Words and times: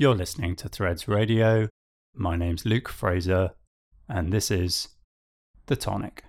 You're 0.00 0.14
listening 0.14 0.54
to 0.54 0.68
Threads 0.68 1.08
Radio. 1.08 1.68
My 2.14 2.36
name's 2.36 2.64
Luke 2.64 2.88
Fraser, 2.88 3.50
and 4.08 4.32
this 4.32 4.48
is 4.48 4.90
The 5.66 5.74
Tonic. 5.74 6.22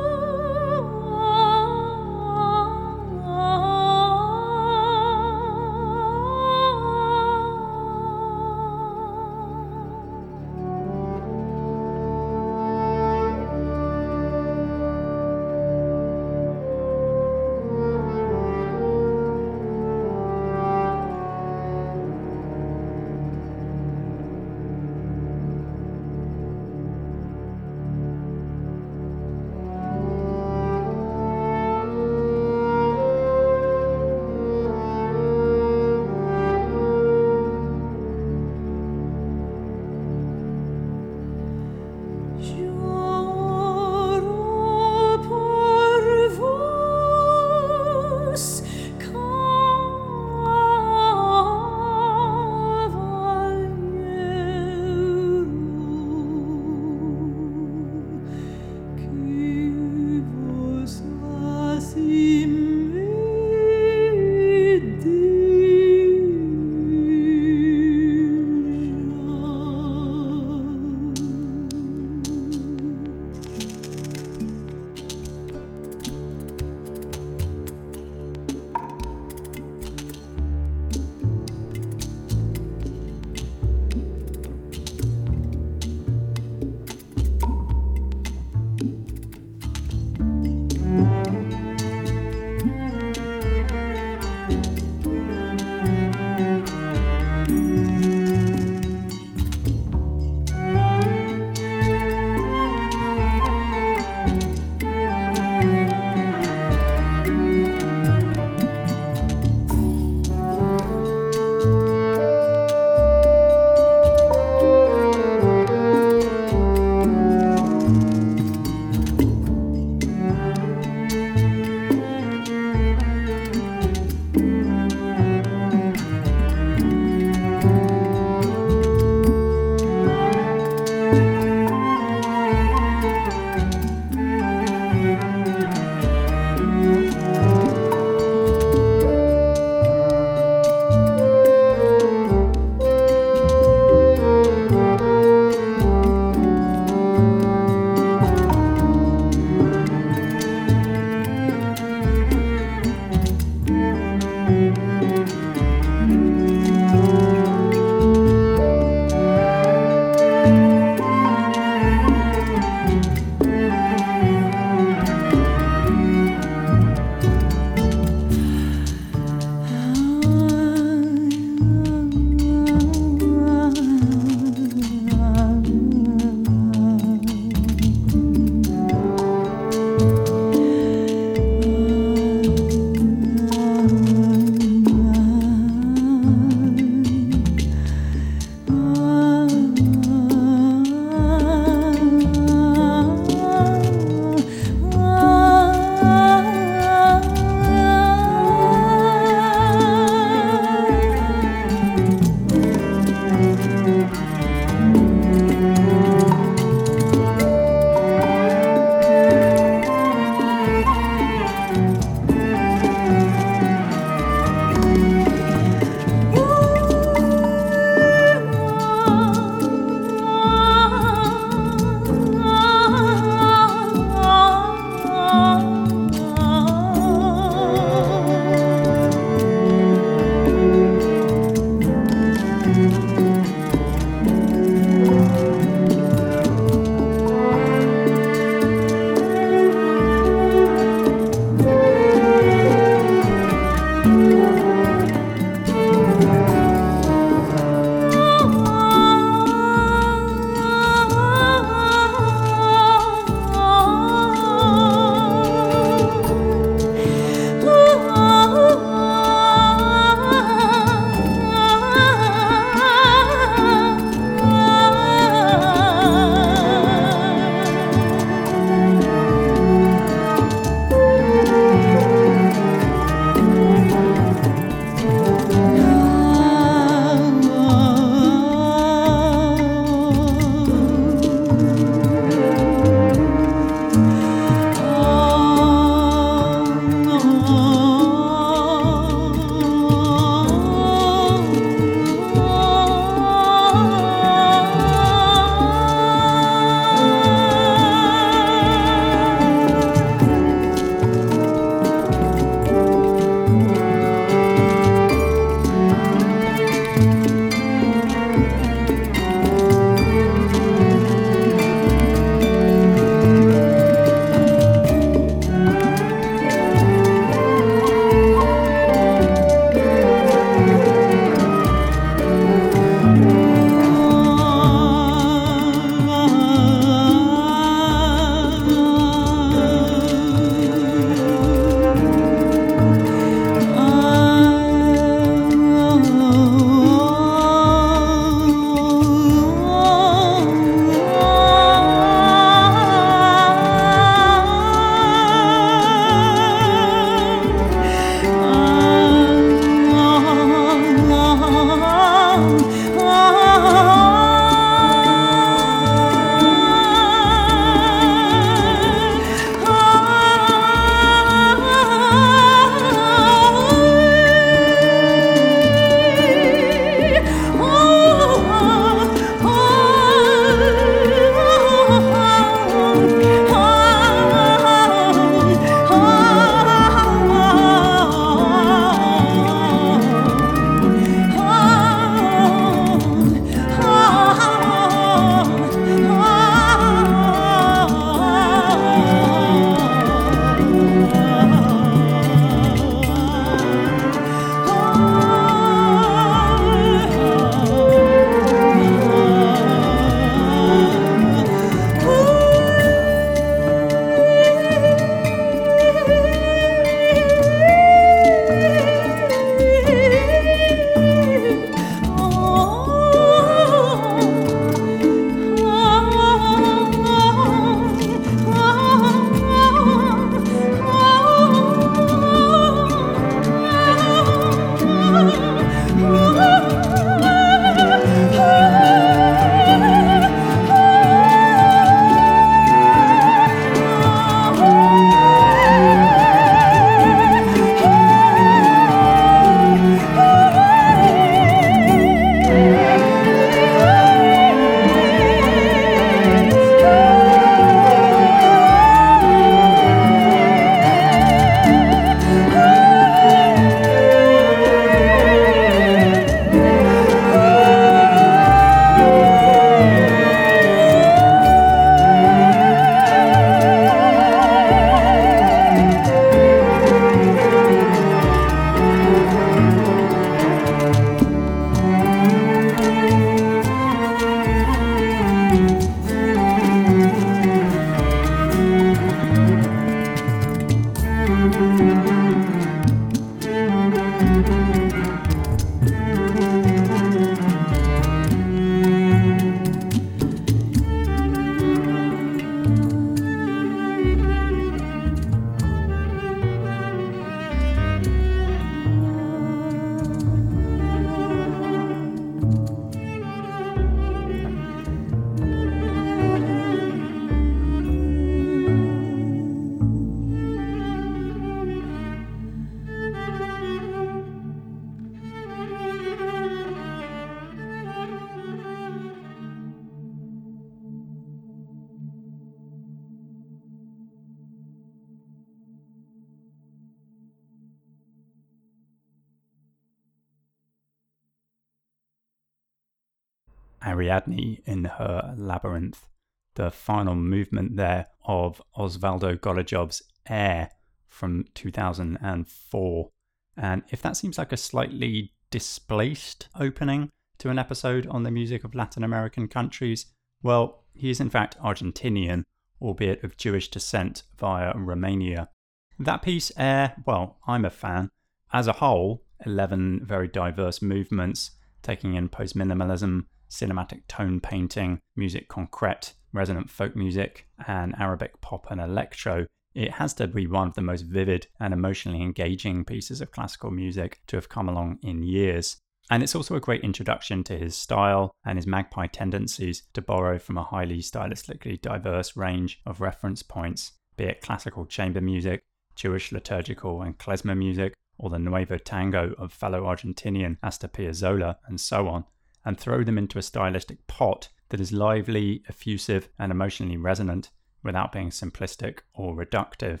Final 536.88 537.16
movement 537.16 537.76
there 537.76 538.06
of 538.24 538.62
Osvaldo 538.74 539.38
Golijov's 539.38 540.02
Ayre 540.26 540.70
from 541.06 541.44
2004. 541.52 543.10
And 543.58 543.82
if 543.90 544.00
that 544.00 544.16
seems 544.16 544.38
like 544.38 544.52
a 544.52 544.56
slightly 544.56 545.34
displaced 545.50 546.48
opening 546.58 547.10
to 547.40 547.50
an 547.50 547.58
episode 547.58 548.06
on 548.06 548.22
the 548.22 548.30
music 548.30 548.64
of 548.64 548.74
Latin 548.74 549.04
American 549.04 549.48
countries, 549.48 550.06
well, 550.42 550.84
he 550.94 551.10
is 551.10 551.20
in 551.20 551.28
fact 551.28 551.58
Argentinian, 551.58 552.44
albeit 552.80 553.22
of 553.22 553.36
Jewish 553.36 553.68
descent 553.68 554.22
via 554.38 554.72
Romania. 554.74 555.50
That 555.98 556.22
piece, 556.22 556.50
Ayre, 556.56 556.94
well, 557.04 557.36
I'm 557.46 557.66
a 557.66 557.70
fan. 557.70 558.10
As 558.50 558.66
a 558.66 558.72
whole, 558.72 559.24
11 559.44 560.06
very 560.06 560.26
diverse 560.26 560.80
movements, 560.80 561.50
taking 561.82 562.14
in 562.14 562.30
post 562.30 562.56
minimalism, 562.56 563.26
cinematic 563.50 564.06
tone 564.08 564.40
painting, 564.40 565.00
musique 565.14 565.50
concrète, 565.50 566.14
resonant 566.32 566.70
folk 566.70 566.94
music, 566.94 567.46
and 567.66 567.94
Arabic 567.98 568.40
pop 568.40 568.70
and 568.70 568.80
electro, 568.80 569.46
it 569.74 569.92
has 569.92 570.14
to 570.14 570.26
be 570.26 570.46
one 570.46 570.68
of 570.68 570.74
the 570.74 570.82
most 570.82 571.02
vivid 571.02 571.46
and 571.60 571.72
emotionally 571.72 572.22
engaging 572.22 572.84
pieces 572.84 573.20
of 573.20 573.30
classical 573.30 573.70
music 573.70 574.20
to 574.26 574.36
have 574.36 574.48
come 574.48 574.68
along 574.68 574.98
in 575.02 575.22
years. 575.22 575.76
And 576.10 576.22
it's 576.22 576.34
also 576.34 576.56
a 576.56 576.60
great 576.60 576.82
introduction 576.82 577.44
to 577.44 577.58
his 577.58 577.76
style 577.76 578.32
and 578.44 578.56
his 578.56 578.66
magpie 578.66 579.08
tendencies 579.08 579.82
to 579.92 580.00
borrow 580.00 580.38
from 580.38 580.56
a 580.56 580.64
highly 580.64 580.98
stylistically 580.98 581.80
diverse 581.80 582.36
range 582.36 582.80
of 582.86 583.00
reference 583.00 583.42
points, 583.42 583.92
be 584.16 584.24
it 584.24 584.40
classical 584.40 584.86
chamber 584.86 585.20
music, 585.20 585.62
Jewish 585.94 586.32
liturgical 586.32 587.02
and 587.02 587.18
klezmer 587.18 587.56
music, 587.56 587.92
or 588.18 588.30
the 588.30 588.38
nuevo 588.38 588.78
tango 588.78 589.34
of 589.38 589.52
fellow 589.52 589.82
Argentinian 589.82 590.56
Astor 590.62 590.88
Piazzolla, 590.88 591.56
and 591.66 591.80
so 591.80 592.08
on, 592.08 592.24
and 592.64 592.78
throw 592.78 593.04
them 593.04 593.18
into 593.18 593.38
a 593.38 593.42
stylistic 593.42 594.06
pot 594.06 594.48
that 594.70 594.80
is 594.80 594.92
lively, 594.92 595.62
effusive, 595.68 596.28
and 596.38 596.52
emotionally 596.52 596.96
resonant 596.96 597.50
without 597.82 598.12
being 598.12 598.30
simplistic 598.30 599.00
or 599.14 599.34
reductive. 599.34 600.00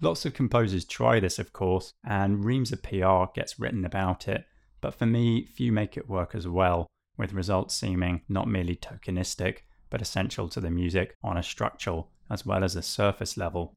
Lots 0.00 0.24
of 0.26 0.34
composers 0.34 0.84
try 0.84 1.20
this, 1.20 1.38
of 1.38 1.52
course, 1.52 1.92
and 2.04 2.44
reams 2.44 2.72
of 2.72 2.82
PR 2.82 3.24
gets 3.34 3.58
written 3.58 3.84
about 3.84 4.28
it, 4.28 4.44
but 4.80 4.94
for 4.94 5.06
me, 5.06 5.46
few 5.46 5.72
make 5.72 5.96
it 5.96 6.08
work 6.08 6.34
as 6.34 6.46
well, 6.46 6.86
with 7.16 7.32
results 7.32 7.74
seeming 7.74 8.22
not 8.28 8.48
merely 8.48 8.76
tokenistic, 8.76 9.60
but 9.88 10.02
essential 10.02 10.48
to 10.48 10.60
the 10.60 10.70
music 10.70 11.14
on 11.22 11.36
a 11.36 11.42
structural 11.42 12.10
as 12.30 12.44
well 12.44 12.64
as 12.64 12.74
a 12.74 12.82
surface 12.82 13.36
level. 13.36 13.74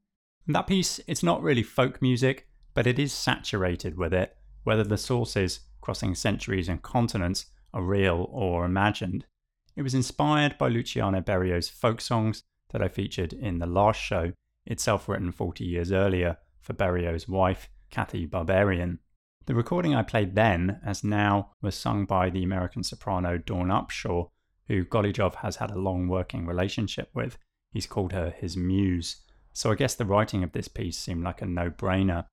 that 0.47 0.67
piece, 0.67 0.99
it's 1.07 1.23
not 1.23 1.43
really 1.43 1.63
folk 1.63 2.01
music, 2.01 2.47
but 2.73 2.87
it 2.87 2.97
is 2.97 3.11
saturated 3.13 3.97
with 3.97 4.13
it, 4.13 4.35
whether 4.63 4.83
the 4.83 4.97
sources 4.97 5.61
crossing 5.81 6.15
centuries 6.15 6.69
and 6.69 6.81
continents 6.81 7.47
are 7.73 7.81
real 7.81 8.27
or 8.31 8.65
imagined. 8.65 9.25
It 9.77 9.83
was 9.83 9.93
inspired 9.93 10.57
by 10.57 10.69
Luciano 10.69 11.21
Berio's 11.21 11.69
folk 11.69 12.01
songs 12.01 12.41
that 12.69 12.81
I 12.81 12.87
featured 12.87 13.31
in 13.31 13.59
the 13.59 13.67
last 13.67 14.01
show, 14.01 14.33
itself 14.65 15.07
written 15.07 15.31
40 15.31 15.63
years 15.63 15.91
earlier 15.91 16.37
for 16.59 16.73
Berio's 16.73 17.29
wife, 17.29 17.69
Cathy 17.91 18.25
Berberian. 18.25 18.97
The 19.45 19.53
recording 19.53 19.93
I 19.93 20.01
played 20.01 20.33
then, 20.33 20.81
as 20.83 21.03
now, 21.03 21.51
was 21.61 21.75
sung 21.75 22.05
by 22.05 22.31
the 22.31 22.43
American 22.43 22.83
soprano 22.83 23.37
Dawn 23.37 23.67
Upshaw, 23.67 24.29
who 24.67 24.83
Golijov 24.83 25.35
has 25.35 25.57
had 25.57 25.69
a 25.69 25.79
long 25.79 26.07
working 26.07 26.47
relationship 26.47 27.11
with. 27.13 27.37
He's 27.71 27.85
called 27.85 28.13
her 28.13 28.31
his 28.31 28.57
muse. 28.57 29.17
So 29.53 29.71
I 29.71 29.75
guess 29.75 29.93
the 29.93 30.05
writing 30.05 30.43
of 30.43 30.53
this 30.53 30.67
piece 30.67 30.97
seemed 30.97 31.23
like 31.23 31.43
a 31.43 31.45
no 31.45 31.69
brainer. 31.69 32.25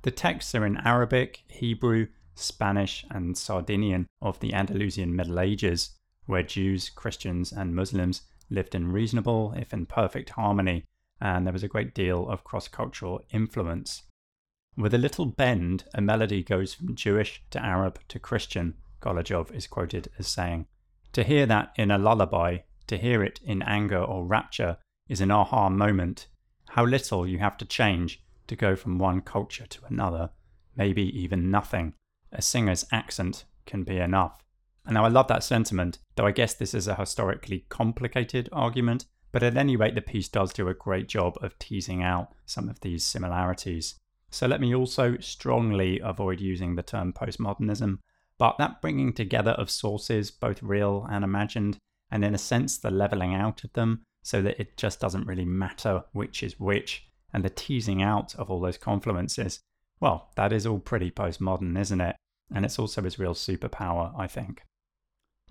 The 0.00 0.10
texts 0.10 0.54
are 0.54 0.64
in 0.64 0.78
Arabic, 0.78 1.42
Hebrew, 1.48 2.06
Spanish, 2.34 3.04
and 3.10 3.36
Sardinian 3.36 4.06
of 4.22 4.40
the 4.40 4.54
Andalusian 4.54 5.14
Middle 5.14 5.40
Ages, 5.40 5.90
where 6.26 6.42
Jews, 6.42 6.90
Christians, 6.90 7.52
and 7.52 7.74
Muslims 7.74 8.22
lived 8.50 8.74
in 8.74 8.92
reasonable, 8.92 9.54
if 9.56 9.72
in 9.72 9.86
perfect 9.86 10.30
harmony, 10.30 10.84
and 11.20 11.46
there 11.46 11.52
was 11.52 11.62
a 11.62 11.68
great 11.68 11.94
deal 11.94 12.28
of 12.28 12.44
cross 12.44 12.68
cultural 12.68 13.22
influence. 13.30 14.02
With 14.76 14.92
a 14.92 14.98
little 14.98 15.24
bend, 15.24 15.84
a 15.94 16.00
melody 16.00 16.42
goes 16.42 16.74
from 16.74 16.94
Jewish 16.94 17.42
to 17.50 17.64
Arab 17.64 17.98
to 18.08 18.18
Christian, 18.18 18.74
Golijov 19.00 19.50
is 19.52 19.66
quoted 19.66 20.08
as 20.18 20.26
saying. 20.26 20.66
To 21.12 21.24
hear 21.24 21.46
that 21.46 21.72
in 21.76 21.90
a 21.90 21.98
lullaby, 21.98 22.58
to 22.88 22.98
hear 22.98 23.22
it 23.22 23.40
in 23.42 23.62
anger 23.62 24.02
or 24.02 24.26
rapture, 24.26 24.76
is 25.08 25.20
an 25.20 25.30
aha 25.30 25.70
moment. 25.70 26.26
How 26.70 26.84
little 26.84 27.26
you 27.26 27.38
have 27.38 27.56
to 27.58 27.64
change 27.64 28.22
to 28.48 28.56
go 28.56 28.76
from 28.76 28.98
one 28.98 29.22
culture 29.22 29.66
to 29.66 29.80
another, 29.86 30.30
maybe 30.76 31.02
even 31.18 31.50
nothing. 31.50 31.94
A 32.32 32.42
singer's 32.42 32.84
accent 32.92 33.44
can 33.64 33.82
be 33.82 33.98
enough. 33.98 34.42
Now 34.88 35.04
I 35.04 35.08
love 35.08 35.28
that 35.28 35.42
sentiment, 35.42 35.98
though 36.14 36.26
I 36.26 36.32
guess 36.32 36.54
this 36.54 36.72
is 36.72 36.86
a 36.86 36.94
historically 36.94 37.66
complicated 37.68 38.48
argument, 38.52 39.06
but 39.32 39.42
at 39.42 39.56
any 39.56 39.76
rate, 39.76 39.94
the 39.94 40.00
piece 40.00 40.28
does 40.28 40.52
do 40.52 40.68
a 40.68 40.74
great 40.74 41.08
job 41.08 41.36
of 41.42 41.58
teasing 41.58 42.02
out 42.02 42.32
some 42.46 42.68
of 42.68 42.80
these 42.80 43.04
similarities. 43.04 43.96
So 44.30 44.46
let 44.46 44.60
me 44.60 44.74
also 44.74 45.18
strongly 45.18 46.00
avoid 46.00 46.40
using 46.40 46.76
the 46.76 46.82
term 46.82 47.12
postmodernism, 47.12 47.98
but 48.38 48.58
that 48.58 48.80
bringing 48.80 49.12
together 49.12 49.52
of 49.52 49.70
sources, 49.70 50.30
both 50.30 50.62
real 50.62 51.06
and 51.10 51.24
imagined, 51.24 51.78
and 52.10 52.24
in 52.24 52.34
a 52.34 52.38
sense 52.38 52.78
the 52.78 52.90
leveling 52.90 53.34
out 53.34 53.64
of 53.64 53.72
them 53.72 54.02
so 54.22 54.40
that 54.42 54.60
it 54.60 54.76
just 54.76 55.00
doesn't 55.00 55.26
really 55.26 55.44
matter 55.44 56.04
which 56.12 56.42
is 56.42 56.58
which, 56.60 57.08
and 57.32 57.44
the 57.44 57.50
teasing 57.50 58.02
out 58.02 58.34
of 58.36 58.50
all 58.50 58.60
those 58.60 58.78
confluences, 58.78 59.60
well, 60.00 60.30
that 60.36 60.52
is 60.52 60.66
all 60.66 60.78
pretty 60.78 61.10
postmodern, 61.10 61.78
isn't 61.78 62.00
it? 62.00 62.16
And 62.54 62.64
it's 62.64 62.78
also 62.78 63.02
his 63.02 63.18
real 63.18 63.34
superpower, 63.34 64.12
I 64.18 64.26
think. 64.26 64.62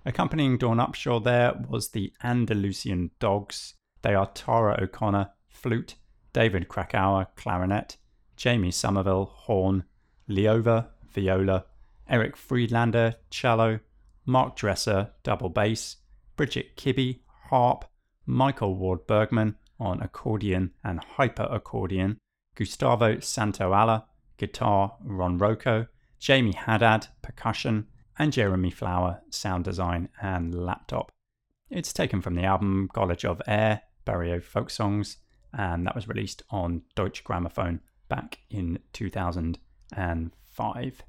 Accompanying 0.08 0.60
Dawn 0.60 0.78
Upshaw 0.78 1.24
there 1.24 1.54
was 1.68 1.90
the 1.90 2.14
Andalusian 2.24 3.10
Dogs. 3.20 3.74
They 4.04 4.14
are 4.14 4.30
Tara 4.36 4.80
O'Connor, 4.80 5.32
flute, 5.48 5.96
David 6.32 6.68
Krakauer, 6.68 7.26
clarinet, 7.36 7.98
Jamie 8.36 8.70
Somerville, 8.70 9.26
horn, 9.26 9.84
Ljova, 10.30 10.90
viola, 11.12 11.66
Erik 12.08 12.36
Friedlander, 12.38 13.16
cello, 13.32 13.80
Mark 14.28 14.56
Dresser, 14.56 15.10
double 15.24 15.50
bass, 15.50 15.98
Bridget 16.36 16.78
Kibbe, 16.78 17.22
harp, 17.50 17.86
Michael 18.28 18.76
Ward 18.76 19.08
Bergman 19.08 19.56
on 19.80 20.02
accordion 20.04 20.72
and 20.84 21.00
hyper 21.00 21.48
accordion, 21.50 22.20
Gustavo 22.54 23.16
Santaolalla, 23.16 24.04
guitar, 24.38 24.98
Ron 25.04 25.40
Rocco, 25.40 25.88
Jamey 26.20 26.54
Haddad, 26.54 27.08
percussion, 27.24 27.88
and 28.18 28.34
Jeremy 28.34 28.72
Flower, 28.72 29.22
sound 29.30 29.66
design 29.66 30.10
and 30.22 30.56
laptop. 30.56 31.12
It's 31.70 31.94
taken 31.94 32.22
from 32.22 32.36
the 32.36 32.44
album 32.44 32.90
College 32.94 33.26
of 33.26 33.42
Air, 33.48 33.82
Berio 34.06 34.42
Folk 34.42 34.70
Songs, 34.70 35.18
and 35.54 35.86
that 35.86 35.96
was 35.96 36.08
released 36.08 36.44
on 36.50 36.84
Deutsche 36.96 37.22
Grammophon 37.24 37.80
back 38.08 38.40
in 38.50 38.80
2005. 38.94 41.04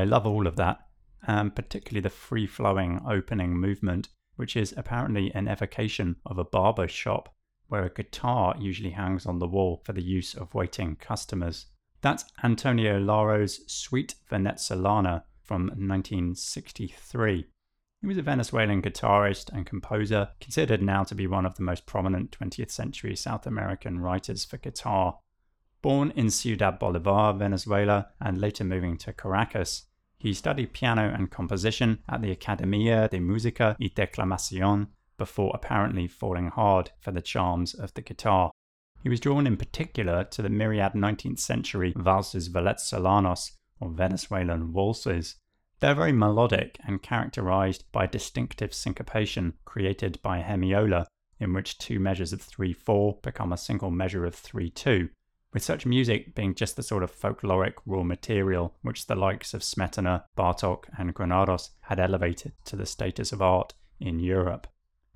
I 0.00 0.04
love 0.04 0.26
all 0.26 0.46
of 0.46 0.56
that, 0.56 0.78
and 1.26 1.54
particularly 1.54 2.00
the 2.00 2.08
free 2.08 2.46
flowing 2.46 3.02
opening 3.06 3.56
movement, 3.58 4.08
which 4.36 4.56
is 4.56 4.72
apparently 4.76 5.30
an 5.34 5.46
evocation 5.46 6.16
of 6.24 6.38
a 6.38 6.44
barber 6.44 6.88
shop 6.88 7.34
where 7.68 7.84
a 7.84 7.92
guitar 7.92 8.54
usually 8.58 8.90
hangs 8.90 9.26
on 9.26 9.38
the 9.38 9.46
wall 9.46 9.82
for 9.84 9.92
the 9.92 10.02
use 10.02 10.34
of 10.34 10.54
waiting 10.54 10.96
customers. 10.96 11.66
That's 12.00 12.24
Antonio 12.42 12.98
Lauro's 12.98 13.60
Suite 13.70 14.14
Venezolana 14.30 15.24
from 15.44 15.66
1963. 15.66 17.46
He 18.00 18.06
was 18.06 18.16
a 18.16 18.22
Venezuelan 18.22 18.80
guitarist 18.80 19.50
and 19.52 19.66
composer, 19.66 20.30
considered 20.40 20.80
now 20.80 21.04
to 21.04 21.14
be 21.14 21.26
one 21.26 21.44
of 21.44 21.56
the 21.56 21.62
most 21.62 21.84
prominent 21.84 22.30
20th 22.30 22.70
century 22.70 23.14
South 23.14 23.46
American 23.46 24.00
writers 24.00 24.46
for 24.46 24.56
guitar. 24.56 25.18
Born 25.82 26.10
in 26.16 26.30
Ciudad 26.30 26.78
Bolivar, 26.78 27.34
Venezuela, 27.34 28.08
and 28.18 28.40
later 28.40 28.64
moving 28.64 28.96
to 28.98 29.12
Caracas, 29.12 29.84
he 30.20 30.34
studied 30.34 30.74
piano 30.74 31.12
and 31.16 31.30
composition 31.30 31.98
at 32.06 32.20
the 32.20 32.30
Academia 32.30 33.08
de 33.08 33.18
Música 33.18 33.74
y 33.80 33.90
Declamación 33.94 34.88
before 35.16 35.50
apparently 35.54 36.06
falling 36.06 36.48
hard 36.48 36.90
for 37.00 37.10
the 37.10 37.22
charms 37.22 37.72
of 37.72 37.94
the 37.94 38.02
guitar. 38.02 38.50
He 39.02 39.08
was 39.08 39.18
drawn 39.18 39.46
in 39.46 39.56
particular 39.56 40.24
to 40.24 40.42
the 40.42 40.50
myriad 40.50 40.92
19th 40.92 41.38
century 41.38 41.94
valses 41.96 42.50
venezolanos, 42.50 43.52
or 43.80 43.88
Venezuelan 43.88 44.74
waltzes. 44.74 45.36
They're 45.80 45.94
very 45.94 46.12
melodic 46.12 46.78
and 46.86 47.02
characterized 47.02 47.84
by 47.90 48.06
distinctive 48.06 48.74
syncopation 48.74 49.54
created 49.64 50.20
by 50.20 50.42
hemiola, 50.42 51.06
in 51.38 51.54
which 51.54 51.78
two 51.78 51.98
measures 51.98 52.34
of 52.34 52.42
3 52.42 52.74
4 52.74 53.20
become 53.22 53.54
a 53.54 53.56
single 53.56 53.90
measure 53.90 54.26
of 54.26 54.34
3 54.34 54.68
2, 54.68 55.08
with 55.52 55.62
such 55.62 55.86
music 55.86 56.34
being 56.34 56.54
just 56.54 56.76
the 56.76 56.82
sort 56.82 57.02
of 57.02 57.14
folkloric 57.14 57.74
raw 57.86 58.02
material 58.02 58.74
which 58.82 59.06
the 59.06 59.14
likes 59.14 59.52
of 59.52 59.62
Smetana, 59.62 60.24
Bartok, 60.36 60.84
and 60.96 61.14
Granados 61.14 61.70
had 61.82 61.98
elevated 61.98 62.52
to 62.66 62.76
the 62.76 62.86
status 62.86 63.32
of 63.32 63.42
art 63.42 63.74
in 63.98 64.20
Europe. 64.20 64.66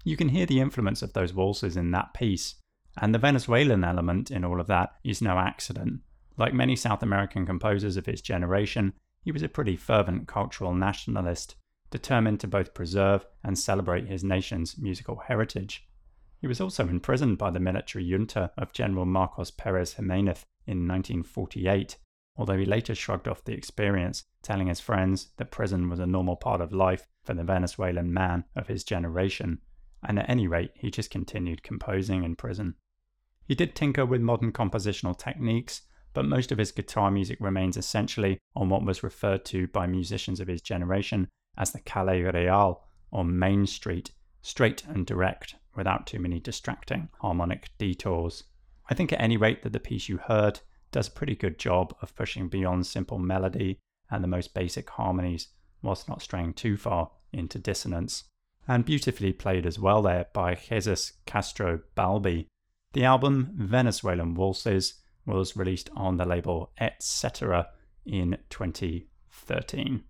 You 0.05 0.17
can 0.17 0.29
hear 0.29 0.47
the 0.47 0.61
influence 0.61 1.03
of 1.03 1.13
those 1.13 1.33
waltzes 1.33 1.77
in 1.77 1.91
that 1.93 2.13
piece, 2.15 2.57
and 3.01 3.15
the 3.15 3.19
Venezuelan 3.19 3.85
element 3.85 4.31
in 4.31 4.45
all 4.45 4.61
of 4.61 4.67
that 4.67 4.95
is 5.03 5.23
no 5.23 5.39
accident. 5.39 6.01
Like 6.37 6.53
many 6.53 6.77
South 6.77 7.03
American 7.03 7.47
composers 7.47 7.97
of 7.97 8.07
his 8.07 8.21
generation, 8.21 8.93
he 9.23 9.33
was 9.33 9.43
a 9.43 9.49
pretty 9.49 9.77
fervent 9.77 10.29
cultural 10.29 10.75
nationalist, 10.75 11.55
determined 11.91 12.41
to 12.41 12.49
both 12.49 12.75
preserve 12.75 13.25
and 13.43 13.59
celebrate 13.59 14.09
his 14.09 14.25
nation's 14.25 14.77
musical 14.77 15.17
heritage. 15.27 15.87
He 16.45 16.49
was 16.49 16.61
also 16.61 16.87
imprisoned 16.87 17.39
by 17.39 17.49
the 17.49 17.59
military 17.59 18.05
junta 18.05 18.51
of 18.59 18.75
General 18.75 19.07
Marcos 19.07 19.51
Perez 19.51 19.95
Jimenez 19.95 20.45
in 20.67 20.87
1948, 20.87 21.97
although 22.37 22.59
he 22.59 22.67
later 22.67 22.95
shrugged 22.95 23.27
off 23.27 23.43
the 23.43 23.55
experience, 23.55 24.25
telling 24.43 24.67
his 24.67 24.79
friends 24.79 25.31
that 25.39 25.51
prison 25.51 25.89
was 25.89 26.01
a 26.01 26.07
normal 26.07 26.37
part 26.37 26.61
of 26.61 26.71
life 26.71 27.07
for 27.23 27.33
the 27.33 27.45
Venezuelan 27.45 28.13
man 28.13 28.45
of 28.55 28.67
his 28.67 28.85
generation, 28.85 29.63
and 30.07 30.19
at 30.19 30.29
any 30.29 30.47
rate, 30.47 30.73
he 30.75 30.91
just 30.91 31.11
continued 31.11 31.63
composing 31.63 32.25
in 32.25 32.37
prison. 32.37 32.75
He 33.47 33.55
did 33.55 33.75
tinker 33.75 34.05
with 34.05 34.21
modern 34.21 34.53
compositional 34.53 35.17
techniques, 35.17 35.81
but 36.13 36.27
most 36.27 36.53
of 36.53 36.59
his 36.59 36.73
guitar 36.73 37.11
music 37.11 37.39
remains 37.41 37.79
essentially 37.79 38.39
on 38.55 38.69
what 38.69 38.85
was 38.85 39.03
referred 39.03 39.47
to 39.47 39.67
by 39.69 39.87
musicians 39.87 40.41
of 40.41 40.49
his 40.49 40.61
generation 40.61 41.31
as 41.57 41.71
the 41.71 41.81
Calle 41.81 42.21
Real, 42.21 42.83
or 43.11 43.25
Main 43.25 43.67
Street, 43.67 44.11
straight 44.43 44.85
and 44.85 45.07
direct, 45.07 45.55
without 45.77 46.07
too 46.07 46.19
many 46.19 46.41
distracting 46.41 47.09
harmonic 47.21 47.71
detours. 47.79 48.45
I 48.89 48.95
think, 48.95 49.13
at 49.13 49.21
any 49.21 49.37
rate, 49.37 49.63
that 49.63 49.73
the 49.73 49.81
piece 49.81 50.09
you 50.09 50.19
heard 50.19 50.61
does 50.93 51.09
a 51.09 51.13
pretty 51.13 51.35
good 51.35 51.59
job 51.59 51.95
of 52.03 52.15
pushing 52.15 52.49
beyond 52.49 52.87
simple 52.87 53.19
melody 53.19 53.81
and 54.11 54.23
the 54.23 54.29
most 54.29 54.55
basic 54.55 54.91
harmonies, 54.91 55.49
whilst 55.83 56.09
not 56.09 56.23
straying 56.23 56.55
too 56.55 56.77
far 56.77 57.11
into 57.33 57.59
dissonance. 57.59 58.25
And 58.69 58.85
beautifully 58.85 59.33
played 59.33 59.67
as 59.67 59.79
well 59.79 60.03
there 60.03 60.27
by 60.33 60.55
Jesus 60.55 61.13
Castro 61.27 61.81
Balbi. 61.97 62.47
The 62.93 63.05
album 63.05 63.51
Venezuelan 63.57 64.35
Waltzes 64.35 64.95
was 65.27 65.57
released 65.57 65.91
on 65.97 66.17
the 66.17 66.25
label 66.25 66.71
Etc. 66.79 67.69
in 68.07 68.39
2013. 68.51 70.05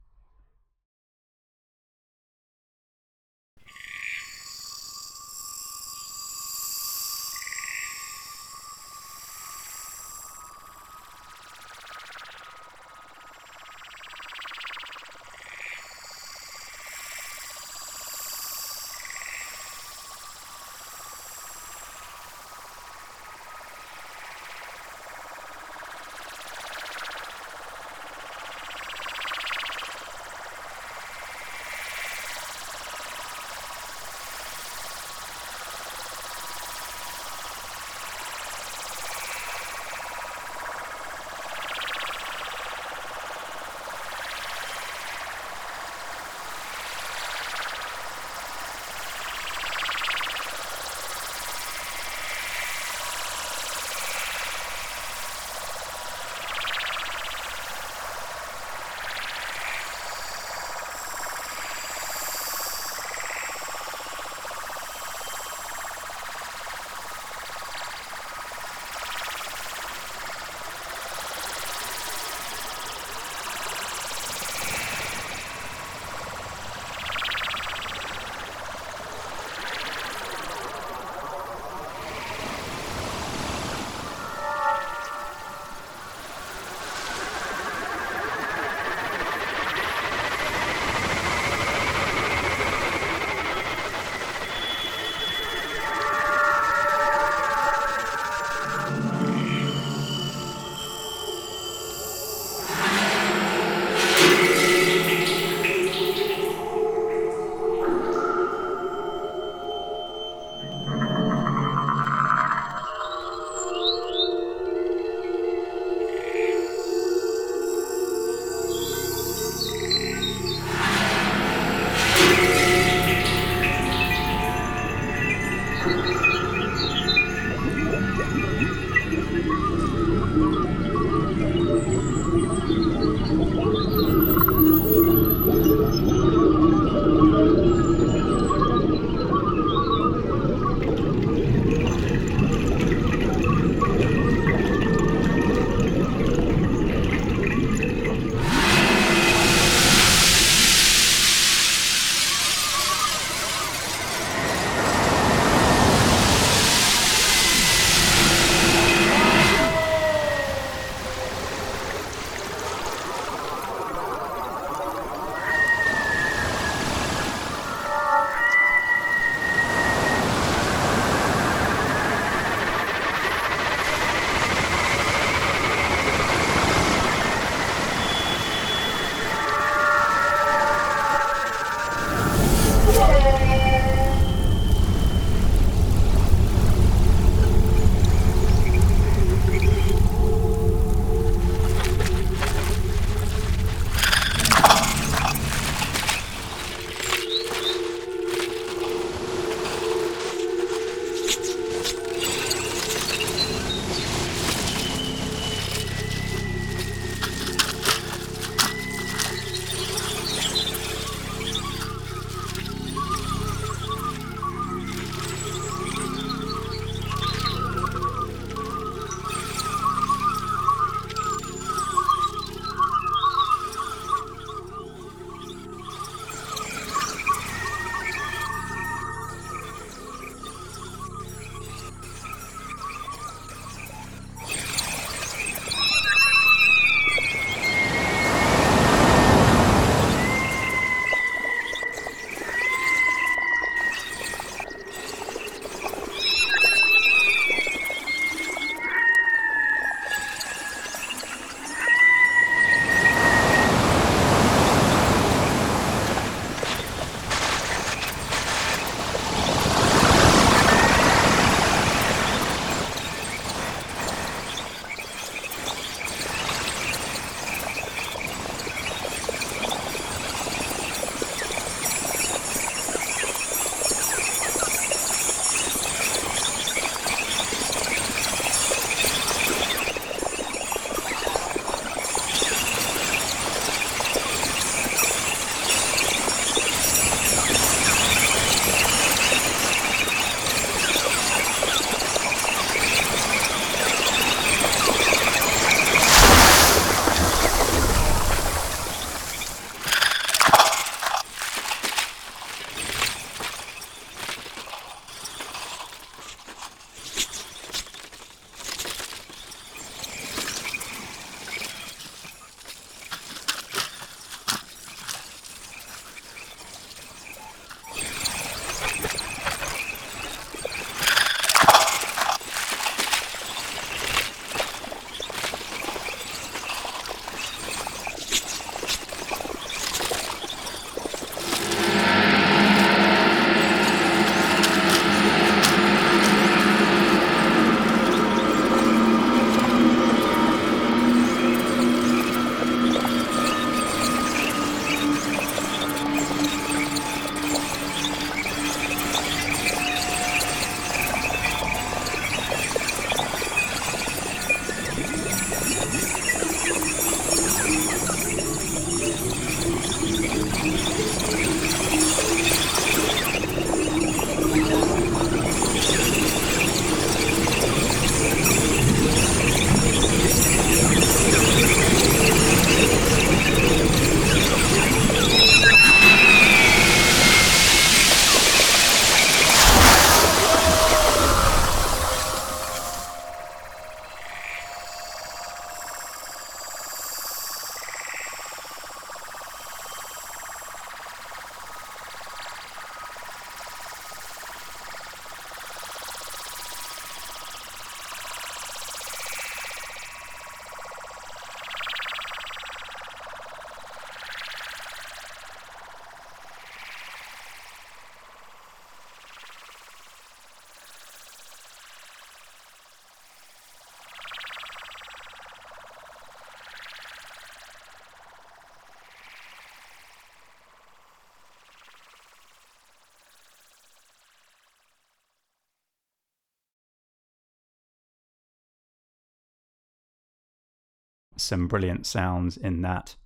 Some 431.37 431.69
brilliant 431.69 432.07
sounds 432.07 432.57
in 432.57 432.83
that. 432.83 433.17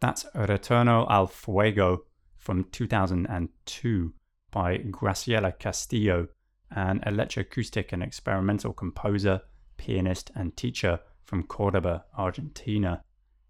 That's 0.00 0.24
Retorno 0.34 1.10
al 1.10 1.26
Fuego 1.26 2.04
from 2.36 2.64
2002 2.64 4.12
by 4.50 4.78
Graciela 4.78 5.58
Castillo, 5.58 6.28
an 6.70 7.00
electroacoustic 7.00 7.92
and 7.92 8.02
experimental 8.02 8.72
composer, 8.72 9.42
pianist, 9.76 10.30
and 10.34 10.56
teacher 10.56 11.00
from 11.24 11.44
Cordoba, 11.44 12.04
Argentina. 12.16 13.02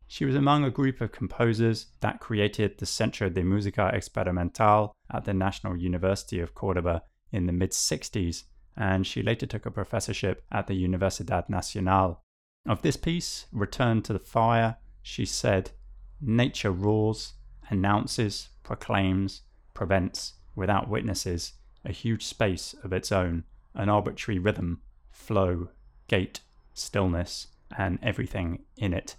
She 0.06 0.24
was 0.24 0.36
among 0.36 0.64
a 0.64 0.70
group 0.70 1.00
of 1.00 1.12
composers 1.12 1.86
that 2.00 2.20
created 2.20 2.78
the 2.78 2.86
Centro 2.86 3.28
de 3.28 3.42
Música 3.42 3.92
Experimental 3.92 4.94
at 5.10 5.24
the 5.24 5.34
National 5.34 5.76
University 5.76 6.40
of 6.40 6.54
Cordoba 6.54 7.02
in 7.32 7.46
the 7.46 7.52
mid 7.52 7.72
60s, 7.72 8.44
and 8.76 9.06
she 9.06 9.22
later 9.22 9.46
took 9.46 9.66
a 9.66 9.70
professorship 9.70 10.44
at 10.52 10.66
the 10.66 10.88
Universidad 10.88 11.48
Nacional. 11.48 12.22
Of 12.66 12.80
this 12.80 12.96
piece, 12.96 13.46
Return 13.52 14.00
to 14.02 14.14
the 14.14 14.18
Fire, 14.18 14.76
she 15.02 15.26
said, 15.26 15.72
Nature 16.18 16.70
roars, 16.70 17.34
announces, 17.68 18.48
proclaims, 18.62 19.42
prevents, 19.74 20.34
without 20.56 20.88
witnesses, 20.88 21.52
a 21.84 21.92
huge 21.92 22.24
space 22.24 22.74
of 22.82 22.92
its 22.92 23.12
own, 23.12 23.44
an 23.74 23.90
arbitrary 23.90 24.38
rhythm, 24.38 24.80
flow, 25.10 25.68
gait, 26.08 26.40
stillness, 26.72 27.48
and 27.76 27.98
everything 28.02 28.64
in 28.78 28.94
it. 28.94 29.16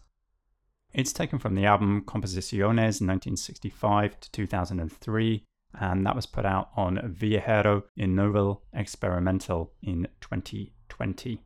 It's 0.92 1.14
taken 1.14 1.38
from 1.38 1.54
the 1.54 1.66
album 1.66 2.02
Composiciones 2.02 3.00
1965 3.00 4.20
to 4.22 4.32
2003, 4.32 5.44
and 5.80 6.06
that 6.06 6.16
was 6.16 6.26
put 6.26 6.46
out 6.46 6.70
on 6.76 6.98
Viajero 7.16 7.84
Inmóvil 8.00 8.62
Experimental 8.74 9.74
in 9.84 10.08
2020. 10.22 11.44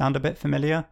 Sound 0.00 0.16
a 0.16 0.20
bit 0.20 0.38
familiar? 0.38 0.86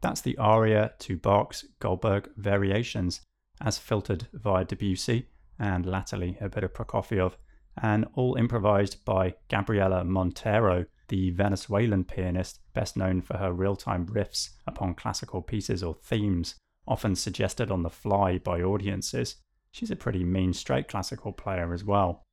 That's 0.00 0.22
the 0.22 0.38
aria 0.38 0.92
to 1.00 1.18
Bach's 1.18 1.66
Goldberg 1.80 2.30
Variations, 2.38 3.20
as 3.60 3.76
filtered 3.76 4.26
via 4.32 4.64
Debussy 4.64 5.26
and 5.58 5.84
latterly 5.84 6.38
a 6.40 6.48
bit 6.48 6.64
of 6.64 6.72
Prokofiev, 6.72 7.34
and 7.82 8.06
all 8.14 8.36
improvised 8.36 9.04
by 9.04 9.34
Gabriela 9.50 10.02
Montero, 10.02 10.86
the 11.08 11.28
Venezuelan 11.28 12.04
pianist 12.04 12.60
best 12.72 12.96
known 12.96 13.20
for 13.20 13.36
her 13.36 13.52
real 13.52 13.76
time 13.76 14.06
riffs 14.06 14.48
upon 14.66 14.94
classical 14.94 15.42
pieces 15.42 15.82
or 15.82 15.92
themes, 15.92 16.54
often 16.86 17.16
suggested 17.16 17.70
on 17.70 17.82
the 17.82 17.90
fly 17.90 18.38
by 18.38 18.62
audiences. 18.62 19.36
She's 19.72 19.90
a 19.90 19.96
pretty 19.96 20.24
mean 20.24 20.54
straight 20.54 20.88
classical 20.88 21.34
player 21.34 21.74
as 21.74 21.84
well. 21.84 22.24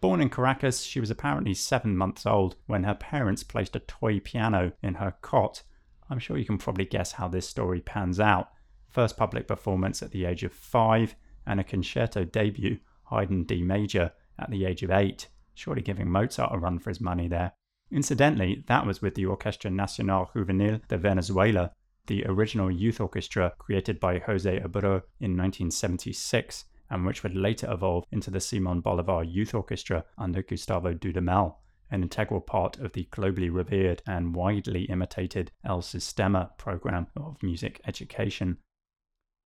Born 0.00 0.20
in 0.20 0.30
Caracas, 0.30 0.82
she 0.82 1.00
was 1.00 1.10
apparently 1.10 1.54
seven 1.54 1.96
months 1.96 2.24
old 2.24 2.54
when 2.66 2.84
her 2.84 2.94
parents 2.94 3.42
placed 3.42 3.74
a 3.74 3.80
toy 3.80 4.20
piano 4.20 4.72
in 4.80 4.94
her 4.94 5.16
cot. 5.22 5.62
I'm 6.08 6.20
sure 6.20 6.38
you 6.38 6.44
can 6.44 6.58
probably 6.58 6.84
guess 6.84 7.12
how 7.12 7.26
this 7.26 7.48
story 7.48 7.80
pans 7.80 8.20
out. 8.20 8.50
First 8.88 9.16
public 9.16 9.48
performance 9.48 10.02
at 10.02 10.12
the 10.12 10.24
age 10.24 10.44
of 10.44 10.52
five, 10.52 11.16
and 11.46 11.58
a 11.58 11.64
concerto 11.64 12.24
debut, 12.24 12.78
Haydn 13.10 13.44
D 13.44 13.62
major, 13.62 14.12
at 14.38 14.50
the 14.50 14.64
age 14.64 14.82
of 14.82 14.90
eight, 14.90 15.28
surely 15.54 15.82
giving 15.82 16.08
Mozart 16.08 16.54
a 16.54 16.58
run 16.58 16.78
for 16.78 16.90
his 16.90 17.00
money 17.00 17.26
there. 17.26 17.52
Incidentally, 17.90 18.64
that 18.68 18.86
was 18.86 19.02
with 19.02 19.14
the 19.14 19.26
Orchestra 19.26 19.70
Nacional 19.70 20.30
Juvenil 20.34 20.80
de 20.86 20.96
Venezuela, 20.96 21.72
the 22.06 22.24
original 22.26 22.70
youth 22.70 23.00
orchestra 23.00 23.52
created 23.58 23.98
by 23.98 24.18
Jose 24.18 24.60
Abreu 24.60 25.02
in 25.20 25.36
1976 25.36 26.64
and 26.90 27.04
which 27.04 27.22
would 27.22 27.36
later 27.36 27.70
evolve 27.70 28.04
into 28.10 28.30
the 28.30 28.40
Simon 28.40 28.80
Bolivar 28.80 29.22
Youth 29.22 29.54
Orchestra 29.54 30.04
under 30.16 30.42
Gustavo 30.42 30.94
Dudamel, 30.94 31.56
an 31.90 32.02
integral 32.02 32.40
part 32.40 32.78
of 32.78 32.92
the 32.92 33.08
globally 33.10 33.52
revered 33.52 34.02
and 34.06 34.34
widely 34.34 34.84
imitated 34.84 35.50
El 35.64 35.80
Sistema 35.80 36.56
program 36.58 37.06
of 37.16 37.42
music 37.42 37.80
education. 37.86 38.58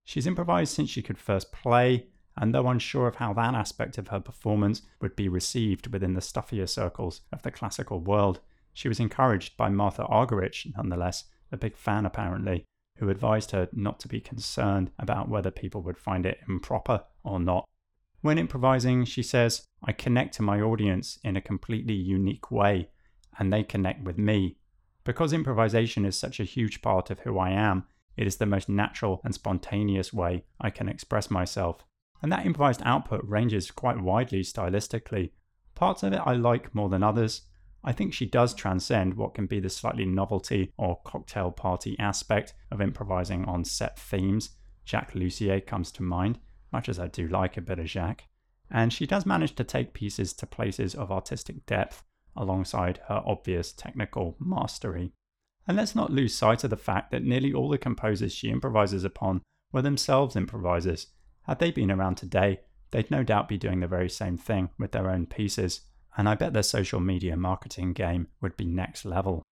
She's 0.04 0.26
improvised 0.26 0.74
since 0.74 0.90
she 0.90 1.02
could 1.02 1.18
first 1.18 1.52
play, 1.52 2.06
and 2.36 2.54
though 2.54 2.68
unsure 2.68 3.06
of 3.06 3.16
how 3.16 3.32
that 3.34 3.54
aspect 3.54 3.98
of 3.98 4.08
her 4.08 4.20
performance 4.20 4.82
would 5.00 5.14
be 5.14 5.28
received 5.28 5.92
within 5.92 6.14
the 6.14 6.20
stuffier 6.20 6.66
circles 6.66 7.20
of 7.32 7.42
the 7.42 7.50
classical 7.50 8.00
world, 8.00 8.40
she 8.72 8.88
was 8.88 9.00
encouraged 9.00 9.56
by 9.56 9.68
Martha 9.68 10.04
Argerich, 10.04 10.66
nonetheless, 10.76 11.24
a 11.52 11.56
big 11.56 11.76
fan 11.76 12.06
apparently, 12.06 12.64
who 12.98 13.08
advised 13.08 13.50
her 13.50 13.68
not 13.72 13.98
to 14.00 14.08
be 14.08 14.20
concerned 14.20 14.90
about 14.98 15.28
whether 15.28 15.50
people 15.50 15.82
would 15.82 15.98
find 15.98 16.26
it 16.26 16.38
improper 16.48 17.04
or 17.24 17.40
not. 17.40 17.68
When 18.20 18.38
improvising, 18.38 19.04
she 19.04 19.22
says, 19.22 19.64
I 19.82 19.92
connect 19.92 20.34
to 20.34 20.42
my 20.42 20.60
audience 20.60 21.18
in 21.24 21.36
a 21.36 21.40
completely 21.40 21.94
unique 21.94 22.50
way, 22.50 22.90
and 23.38 23.52
they 23.52 23.64
connect 23.64 24.04
with 24.04 24.16
me. 24.18 24.58
Because 25.04 25.32
improvisation 25.32 26.04
is 26.04 26.16
such 26.16 26.38
a 26.38 26.44
huge 26.44 26.82
part 26.82 27.10
of 27.10 27.20
who 27.20 27.38
I 27.38 27.50
am, 27.50 27.84
it 28.16 28.26
is 28.26 28.36
the 28.36 28.46
most 28.46 28.68
natural 28.68 29.20
and 29.24 29.34
spontaneous 29.34 30.12
way 30.12 30.44
I 30.60 30.70
can 30.70 30.88
express 30.88 31.30
myself. 31.30 31.84
And 32.22 32.30
that 32.30 32.46
improvised 32.46 32.82
output 32.84 33.24
ranges 33.24 33.72
quite 33.72 34.00
widely 34.00 34.42
stylistically. 34.42 35.32
Parts 35.74 36.04
of 36.04 36.12
it 36.12 36.20
I 36.24 36.34
like 36.34 36.74
more 36.74 36.88
than 36.88 37.02
others, 37.02 37.42
I 37.84 37.92
think 37.92 38.12
she 38.12 38.26
does 38.26 38.54
transcend 38.54 39.14
what 39.14 39.34
can 39.34 39.46
be 39.46 39.58
the 39.58 39.68
slightly 39.68 40.04
novelty 40.04 40.72
or 40.76 41.00
cocktail 41.04 41.50
party 41.50 41.98
aspect 41.98 42.54
of 42.70 42.80
improvising 42.80 43.44
on 43.46 43.64
set 43.64 43.98
themes. 43.98 44.50
Jacques 44.86 45.14
Loussier 45.14 45.64
comes 45.64 45.90
to 45.92 46.02
mind, 46.02 46.38
much 46.72 46.88
as 46.88 46.98
I 46.98 47.08
do 47.08 47.26
like 47.26 47.56
a 47.56 47.60
bit 47.60 47.80
of 47.80 47.86
Jacques. 47.86 48.24
And 48.70 48.92
she 48.92 49.06
does 49.06 49.26
manage 49.26 49.54
to 49.56 49.64
take 49.64 49.94
pieces 49.94 50.32
to 50.34 50.46
places 50.46 50.94
of 50.94 51.10
artistic 51.10 51.66
depth 51.66 52.04
alongside 52.36 53.00
her 53.08 53.22
obvious 53.26 53.72
technical 53.72 54.36
mastery. 54.38 55.12
And 55.66 55.76
let's 55.76 55.94
not 55.94 56.12
lose 56.12 56.34
sight 56.34 56.64
of 56.64 56.70
the 56.70 56.76
fact 56.76 57.10
that 57.10 57.24
nearly 57.24 57.52
all 57.52 57.68
the 57.68 57.78
composers 57.78 58.32
she 58.32 58.50
improvises 58.50 59.04
upon 59.04 59.42
were 59.72 59.82
themselves 59.82 60.36
improvisers. 60.36 61.08
Had 61.42 61.58
they 61.58 61.70
been 61.70 61.90
around 61.90 62.16
today, 62.16 62.60
they'd 62.90 63.10
no 63.10 63.22
doubt 63.22 63.48
be 63.48 63.58
doing 63.58 63.80
the 63.80 63.86
very 63.86 64.08
same 64.08 64.38
thing 64.38 64.70
with 64.78 64.92
their 64.92 65.10
own 65.10 65.26
pieces 65.26 65.82
and 66.16 66.28
I 66.28 66.34
bet 66.34 66.52
their 66.52 66.62
social 66.62 67.00
media 67.00 67.36
marketing 67.36 67.92
game 67.92 68.28
would 68.40 68.56
be 68.56 68.64
next 68.64 69.04
level. 69.04 69.42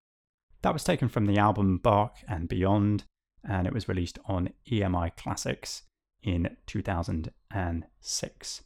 That 0.63 0.73
was 0.73 0.85
taken 0.85 1.09
from 1.09 1.27
the 1.27 1.39
album 1.39 1.79
Bach 1.79 2.17
and 2.29 2.49
Beyond, 2.49 3.05
and 3.49 3.67
it 3.67 3.73
was 3.73 3.89
released 3.89 4.19
on 4.27 4.51
EMI 4.71 5.17
Classics 5.17 5.83
in 6.23 6.57
2006. 6.67 8.63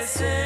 blessed. 0.00 0.39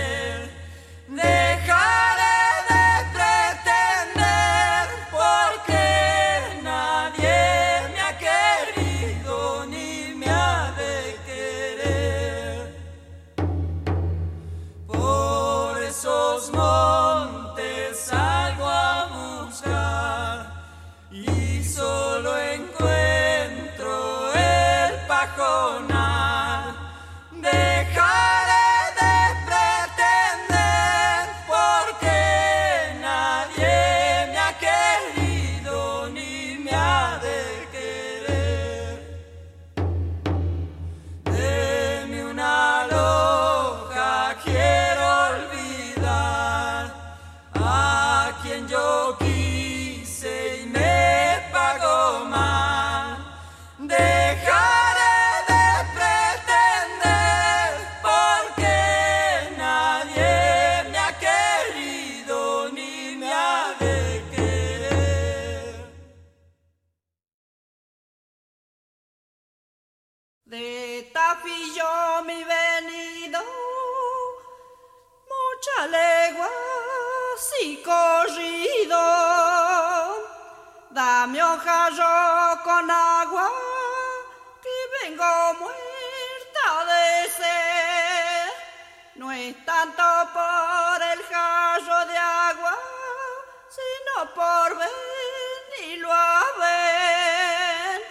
Por 94.33 94.79
venirlo 94.79 96.13
a 96.13 96.43
ver. 96.59 98.03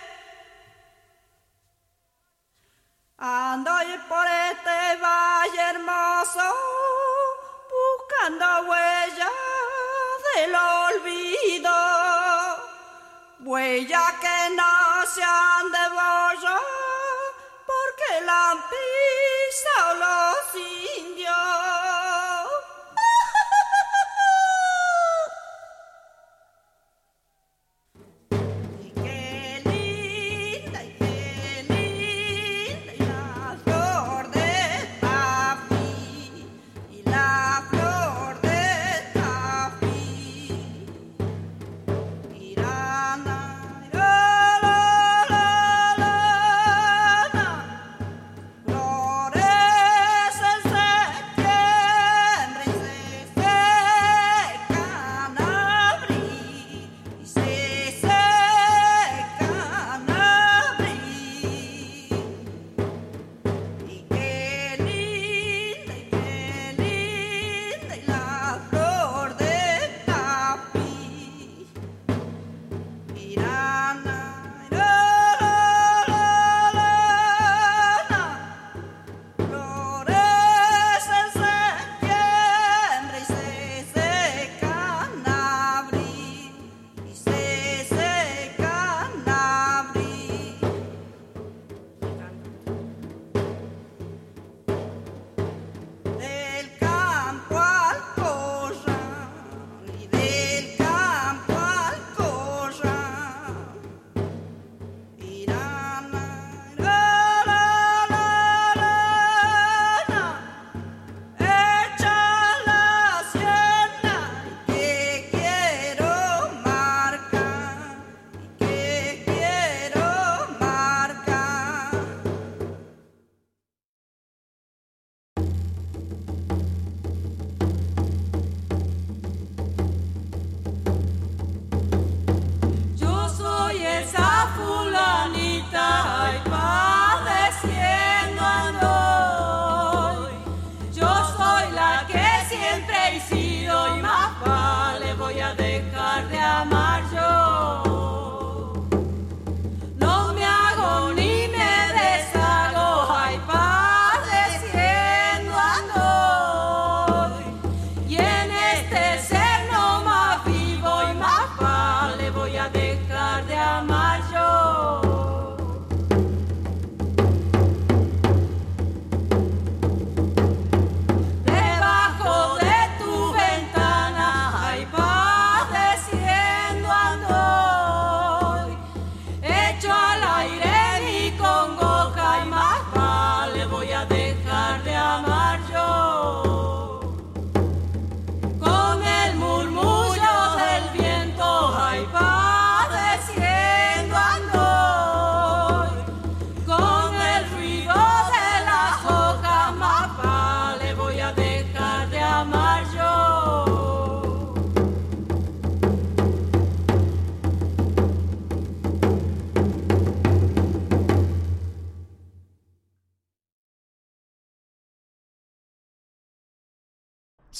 Ando 3.17 3.71
por 4.09 4.27
este 4.27 4.97
valle 5.01 5.61
hermoso 5.69 6.53
buscando 7.73 8.45
huellas 8.69 9.29
del 10.35 10.55
olvido, 10.55 11.77
huellas 13.39 14.13
que 14.19 14.49
no 14.55 15.05
se 15.07 15.23
han 15.23 15.71
de 15.71 15.89
borrar 15.89 16.73
porque 17.65 18.25
la 18.25 18.51
han 18.51 18.59
pisado 18.69 19.93
los 19.95 20.55
indios. 20.55 20.92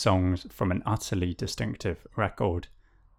Songs 0.04 0.46
from 0.50 0.70
an 0.70 0.84
utterly 0.86 1.34
distinctive 1.34 2.06
record. 2.18 2.68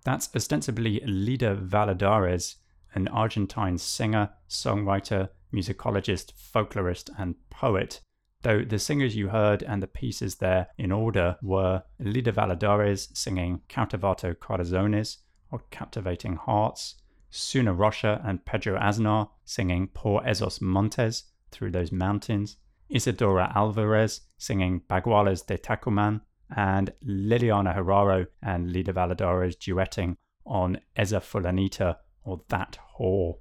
That's 0.05 0.29
ostensibly 0.37 1.01
Leda 1.07 1.57
Valladares, 1.57 2.57
an 2.95 3.09
Argentine 3.09 3.79
singer, 3.79 4.29
songwriter, 4.51 5.31
musicologist, 5.51 6.35
folklorist, 6.35 7.09
and 7.17 7.37
poet. 7.49 8.03
Though 8.43 8.63
the 8.65 8.79
singers 8.79 9.17
you 9.17 9.29
heard 9.29 9.63
and 9.63 9.83
the 9.83 9.87
pieces 9.87 10.35
there 10.35 10.67
in 10.77 10.93
order 10.93 11.39
were 11.41 11.85
Leda 11.99 12.33
Valladares 12.33 13.17
singing 13.17 13.63
Cautivato 13.71 14.35
Corazones 14.35 15.17
or 15.51 15.63
Captivating 15.71 16.37
Hearts, 16.37 16.97
Suna 17.31 17.73
Rocha 17.73 18.21
and 18.27 18.45
Pedro 18.45 18.79
Aznar 18.79 19.31
singing 19.47 19.89
Por 19.89 20.21
Esos 20.25 20.61
Montes 20.61 21.25
through 21.51 21.71
those 21.71 21.93
mountains, 21.93 22.59
Isadora 22.91 23.51
Alvarez 23.57 24.21
singing 24.37 24.83
Baguales 24.91 25.47
de 25.47 25.57
Tucumán, 25.57 26.21
and 26.55 26.93
Liliana 27.07 27.75
Herrero 27.75 28.27
and 28.43 28.73
Leda 28.73 28.93
Valladares 28.93 29.57
duetting 29.57 30.17
on 30.47 30.81
Esa 30.97 31.21
Fulanita 31.21 31.97
or 32.25 32.43
That 32.49 32.79
Whore. 32.99 33.39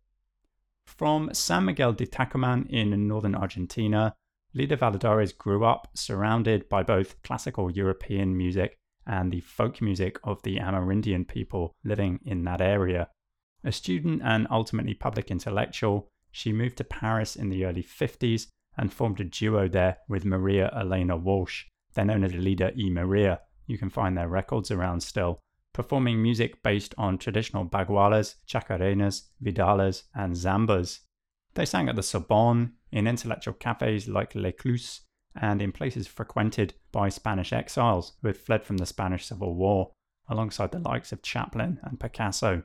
From 0.85 1.33
San 1.33 1.65
Miguel 1.65 1.93
de 1.93 2.05
Tucumán 2.05 2.69
in 2.69 3.07
northern 3.07 3.35
Argentina, 3.35 4.13
Leda 4.53 4.77
Valladares 4.77 5.35
grew 5.35 5.65
up 5.65 5.89
surrounded 5.95 6.69
by 6.69 6.83
both 6.83 7.21
classical 7.23 7.71
European 7.71 8.37
music 8.37 8.77
and 9.05 9.31
the 9.31 9.41
folk 9.41 9.81
music 9.81 10.17
of 10.23 10.41
the 10.43 10.57
Amerindian 10.57 11.27
people 11.27 11.73
living 11.83 12.19
in 12.25 12.43
that 12.43 12.61
area. 12.61 13.09
A 13.63 13.71
student 13.71 14.21
and 14.23 14.47
ultimately 14.51 14.93
public 14.93 15.31
intellectual, 15.31 16.09
she 16.31 16.53
moved 16.53 16.77
to 16.77 16.83
Paris 16.83 17.35
in 17.35 17.49
the 17.49 17.65
early 17.65 17.83
50s 17.83 18.47
and 18.77 18.93
formed 18.93 19.19
a 19.19 19.23
duo 19.23 19.67
there 19.67 19.97
with 20.07 20.25
Maria 20.25 20.71
Elena 20.75 21.15
Walsh, 21.15 21.65
then 21.93 22.07
known 22.07 22.23
as 22.23 22.33
Leda 22.33 22.71
E. 22.77 22.89
Maria, 22.89 23.41
You 23.65 23.77
can 23.77 23.89
find 23.89 24.17
their 24.17 24.27
records 24.27 24.71
around 24.71 25.01
still, 25.01 25.39
performing 25.73 26.21
music 26.21 26.61
based 26.63 26.93
on 26.97 27.17
traditional 27.17 27.65
bagualas, 27.65 28.35
chacareras, 28.47 29.29
vidalas, 29.41 30.03
and 30.13 30.35
zambas. 30.35 30.99
They 31.55 31.65
sang 31.65 31.89
at 31.89 31.95
the 31.95 32.03
Sorbonne, 32.03 32.73
in 32.91 33.07
intellectual 33.07 33.53
cafes 33.53 34.07
like 34.07 34.35
L'Ecluse, 34.35 35.01
and 35.35 35.61
in 35.61 35.71
places 35.71 36.07
frequented 36.07 36.75
by 36.91 37.09
Spanish 37.09 37.53
exiles 37.53 38.13
who 38.21 38.27
had 38.27 38.37
fled 38.37 38.63
from 38.63 38.77
the 38.77 38.85
Spanish 38.85 39.25
Civil 39.25 39.55
War, 39.55 39.91
alongside 40.27 40.71
the 40.71 40.79
likes 40.79 41.11
of 41.11 41.21
Chaplin 41.21 41.79
and 41.83 41.99
Picasso. 41.99 42.63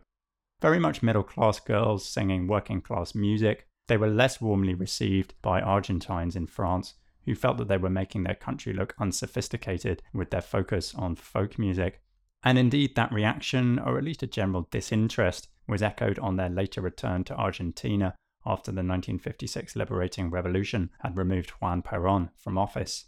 Very 0.60 0.78
much 0.78 1.02
middle 1.02 1.22
class 1.22 1.60
girls 1.60 2.04
singing 2.04 2.46
working 2.46 2.80
class 2.80 3.14
music, 3.14 3.66
they 3.86 3.96
were 3.96 4.08
less 4.08 4.40
warmly 4.40 4.74
received 4.74 5.34
by 5.40 5.60
Argentines 5.60 6.36
in 6.36 6.46
France 6.46 6.94
who 7.28 7.34
felt 7.34 7.58
that 7.58 7.68
they 7.68 7.76
were 7.76 7.90
making 7.90 8.22
their 8.22 8.34
country 8.34 8.72
look 8.72 8.94
unsophisticated 8.98 10.02
with 10.14 10.30
their 10.30 10.40
focus 10.40 10.94
on 10.94 11.14
folk 11.14 11.58
music. 11.58 12.00
And 12.42 12.56
indeed, 12.56 12.96
that 12.96 13.12
reaction, 13.12 13.78
or 13.78 13.98
at 13.98 14.04
least 14.04 14.22
a 14.22 14.26
general 14.26 14.66
disinterest, 14.70 15.48
was 15.68 15.82
echoed 15.82 16.18
on 16.20 16.36
their 16.36 16.48
later 16.48 16.80
return 16.80 17.24
to 17.24 17.36
Argentina 17.36 18.14
after 18.46 18.70
the 18.70 18.76
1956 18.76 19.76
Liberating 19.76 20.30
Revolution 20.30 20.88
had 21.00 21.18
removed 21.18 21.50
Juan 21.60 21.82
Perón 21.82 22.30
from 22.38 22.56
office. 22.56 23.04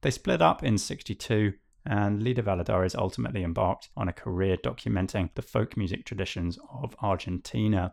They 0.00 0.12
split 0.12 0.40
up 0.40 0.62
in 0.62 0.78
62, 0.78 1.52
and 1.84 2.22
Leda 2.22 2.42
Valladares 2.42 2.96
ultimately 2.96 3.42
embarked 3.42 3.90
on 3.98 4.08
a 4.08 4.14
career 4.14 4.56
documenting 4.56 5.28
the 5.34 5.42
folk 5.42 5.76
music 5.76 6.06
traditions 6.06 6.58
of 6.72 6.96
Argentina. 7.02 7.92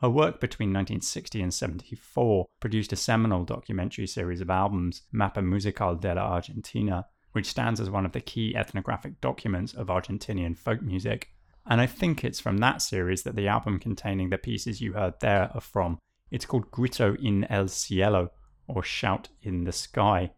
Her 0.00 0.08
work 0.08 0.40
between 0.40 0.68
1960 0.68 1.42
and 1.42 1.52
74 1.52 2.46
produced 2.60 2.92
a 2.92 2.96
seminal 2.96 3.44
documentary 3.44 4.06
series 4.06 4.40
of 4.40 4.48
albums, 4.48 5.02
Mapa 5.12 5.42
Musical 5.42 5.96
de 5.96 6.14
la 6.14 6.22
Argentina, 6.22 7.06
which 7.32 7.46
stands 7.46 7.80
as 7.80 7.90
one 7.90 8.06
of 8.06 8.12
the 8.12 8.20
key 8.20 8.54
ethnographic 8.54 9.20
documents 9.20 9.74
of 9.74 9.88
Argentinian 9.88 10.56
folk 10.56 10.82
music. 10.82 11.30
And 11.66 11.80
I 11.80 11.86
think 11.86 12.22
it's 12.22 12.38
from 12.38 12.58
that 12.58 12.80
series 12.80 13.24
that 13.24 13.34
the 13.34 13.48
album 13.48 13.80
containing 13.80 14.30
the 14.30 14.38
pieces 14.38 14.80
you 14.80 14.92
heard 14.92 15.14
there 15.20 15.50
are 15.52 15.60
from. 15.60 15.98
It's 16.30 16.46
called 16.46 16.70
Grito 16.70 17.16
en 17.24 17.44
el 17.50 17.66
Cielo, 17.66 18.30
or 18.68 18.84
Shout 18.84 19.28
in 19.42 19.64
the 19.64 19.72
Sky. 19.72 20.30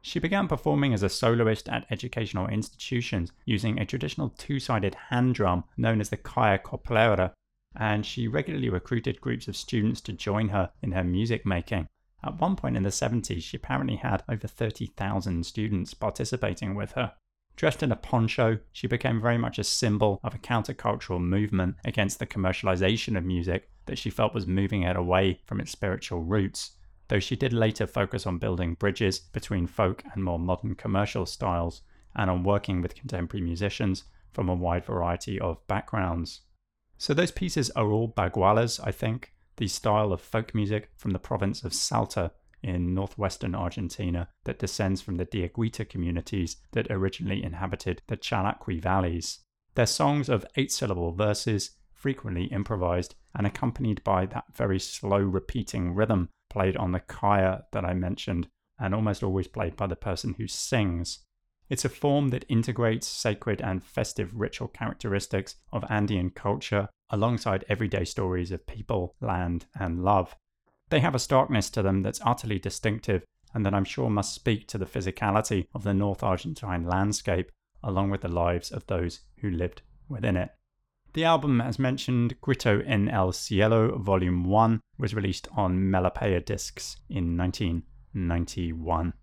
She 0.00 0.18
began 0.20 0.46
performing 0.46 0.94
as 0.94 1.02
a 1.02 1.08
soloist 1.08 1.68
at 1.68 1.86
educational 1.90 2.46
institutions 2.48 3.32
using 3.46 3.78
a 3.78 3.86
traditional 3.86 4.30
two 4.30 4.60
sided 4.60 4.94
hand 5.10 5.34
drum 5.34 5.64
known 5.76 6.00
as 6.00 6.10
the 6.10 6.16
caja 6.16 6.62
coplera, 6.62 7.32
and 7.76 8.04
she 8.04 8.28
regularly 8.28 8.68
recruited 8.68 9.20
groups 9.20 9.48
of 9.48 9.56
students 9.56 10.00
to 10.02 10.12
join 10.12 10.48
her 10.48 10.70
in 10.82 10.92
her 10.92 11.04
music 11.04 11.46
making. 11.46 11.88
At 12.24 12.40
one 12.40 12.54
point 12.54 12.76
in 12.76 12.84
the 12.84 12.90
70s, 12.90 13.42
she 13.42 13.56
apparently 13.56 13.96
had 13.96 14.22
over 14.28 14.46
30,000 14.46 15.44
students 15.44 15.94
participating 15.94 16.74
with 16.74 16.92
her. 16.92 17.14
Dressed 17.56 17.82
in 17.82 17.92
a 17.92 17.96
poncho, 17.96 18.58
she 18.72 18.86
became 18.86 19.20
very 19.20 19.36
much 19.36 19.58
a 19.58 19.64
symbol 19.64 20.20
of 20.22 20.34
a 20.34 20.38
countercultural 20.38 21.20
movement 21.20 21.76
against 21.84 22.18
the 22.18 22.26
commercialization 22.26 23.16
of 23.16 23.24
music 23.24 23.68
that 23.86 23.98
she 23.98 24.08
felt 24.08 24.34
was 24.34 24.46
moving 24.46 24.82
it 24.82 24.96
away 24.96 25.40
from 25.44 25.60
its 25.60 25.72
spiritual 25.72 26.22
roots, 26.22 26.76
though 27.08 27.18
she 27.18 27.36
did 27.36 27.52
later 27.52 27.86
focus 27.86 28.26
on 28.26 28.38
building 28.38 28.74
bridges 28.74 29.18
between 29.18 29.66
folk 29.66 30.02
and 30.14 30.24
more 30.24 30.38
modern 30.38 30.74
commercial 30.74 31.26
styles, 31.26 31.82
and 32.14 32.30
on 32.30 32.44
working 32.44 32.80
with 32.80 32.94
contemporary 32.94 33.44
musicians 33.44 34.04
from 34.32 34.48
a 34.48 34.54
wide 34.54 34.84
variety 34.84 35.38
of 35.40 35.66
backgrounds. 35.66 36.40
So 37.02 37.14
those 37.14 37.32
pieces 37.32 37.68
are 37.70 37.90
all 37.90 38.06
bagualas, 38.06 38.78
I 38.80 38.92
think, 38.92 39.32
the 39.56 39.66
style 39.66 40.12
of 40.12 40.20
folk 40.20 40.54
music 40.54 40.88
from 40.96 41.10
the 41.10 41.18
province 41.18 41.64
of 41.64 41.74
Salta 41.74 42.30
in 42.62 42.94
northwestern 42.94 43.56
Argentina 43.56 44.28
that 44.44 44.60
descends 44.60 45.00
from 45.00 45.16
the 45.16 45.26
Diaguita 45.26 45.88
communities 45.88 46.58
that 46.70 46.86
originally 46.92 47.42
inhabited 47.42 48.02
the 48.06 48.16
Calchaquí 48.16 48.80
valleys. 48.80 49.40
They're 49.74 49.84
songs 49.84 50.28
of 50.28 50.46
eight 50.54 50.70
syllable 50.70 51.10
verses, 51.10 51.72
frequently 51.92 52.44
improvised 52.44 53.16
and 53.34 53.48
accompanied 53.48 54.04
by 54.04 54.26
that 54.26 54.44
very 54.54 54.78
slow 54.78 55.18
repeating 55.18 55.96
rhythm 55.96 56.28
played 56.50 56.76
on 56.76 56.92
the 56.92 57.00
caja 57.00 57.64
that 57.72 57.84
I 57.84 57.94
mentioned, 57.94 58.46
and 58.78 58.94
almost 58.94 59.24
always 59.24 59.48
played 59.48 59.76
by 59.76 59.88
the 59.88 59.96
person 59.96 60.36
who 60.38 60.46
sings. 60.46 61.18
It's 61.72 61.86
a 61.86 61.88
form 61.88 62.28
that 62.28 62.44
integrates 62.50 63.06
sacred 63.06 63.62
and 63.62 63.82
festive 63.82 64.38
ritual 64.38 64.68
characteristics 64.68 65.56
of 65.72 65.86
Andean 65.88 66.28
culture 66.28 66.90
alongside 67.08 67.64
everyday 67.66 68.04
stories 68.04 68.52
of 68.52 68.66
people, 68.66 69.14
land, 69.22 69.64
and 69.74 70.04
love. 70.04 70.36
They 70.90 71.00
have 71.00 71.14
a 71.14 71.18
starkness 71.18 71.70
to 71.70 71.80
them 71.80 72.02
that's 72.02 72.20
utterly 72.26 72.58
distinctive 72.58 73.24
and 73.54 73.64
that 73.64 73.72
I'm 73.72 73.86
sure 73.86 74.10
must 74.10 74.34
speak 74.34 74.68
to 74.68 74.76
the 74.76 74.84
physicality 74.84 75.64
of 75.74 75.82
the 75.82 75.94
North 75.94 76.22
Argentine 76.22 76.84
landscape, 76.84 77.50
along 77.82 78.10
with 78.10 78.20
the 78.20 78.28
lives 78.28 78.70
of 78.70 78.86
those 78.86 79.20
who 79.38 79.48
lived 79.48 79.80
within 80.10 80.36
it. 80.36 80.50
The 81.14 81.24
album, 81.24 81.62
as 81.62 81.78
mentioned, 81.78 82.38
Grito 82.42 82.80
en 82.80 83.08
el 83.08 83.32
Cielo 83.32 83.96
Volume 83.96 84.44
1, 84.44 84.78
was 84.98 85.14
released 85.14 85.48
on 85.56 85.90
Melopea 85.90 86.44
discs 86.44 86.98
in 87.08 87.34
1991. 87.38 89.14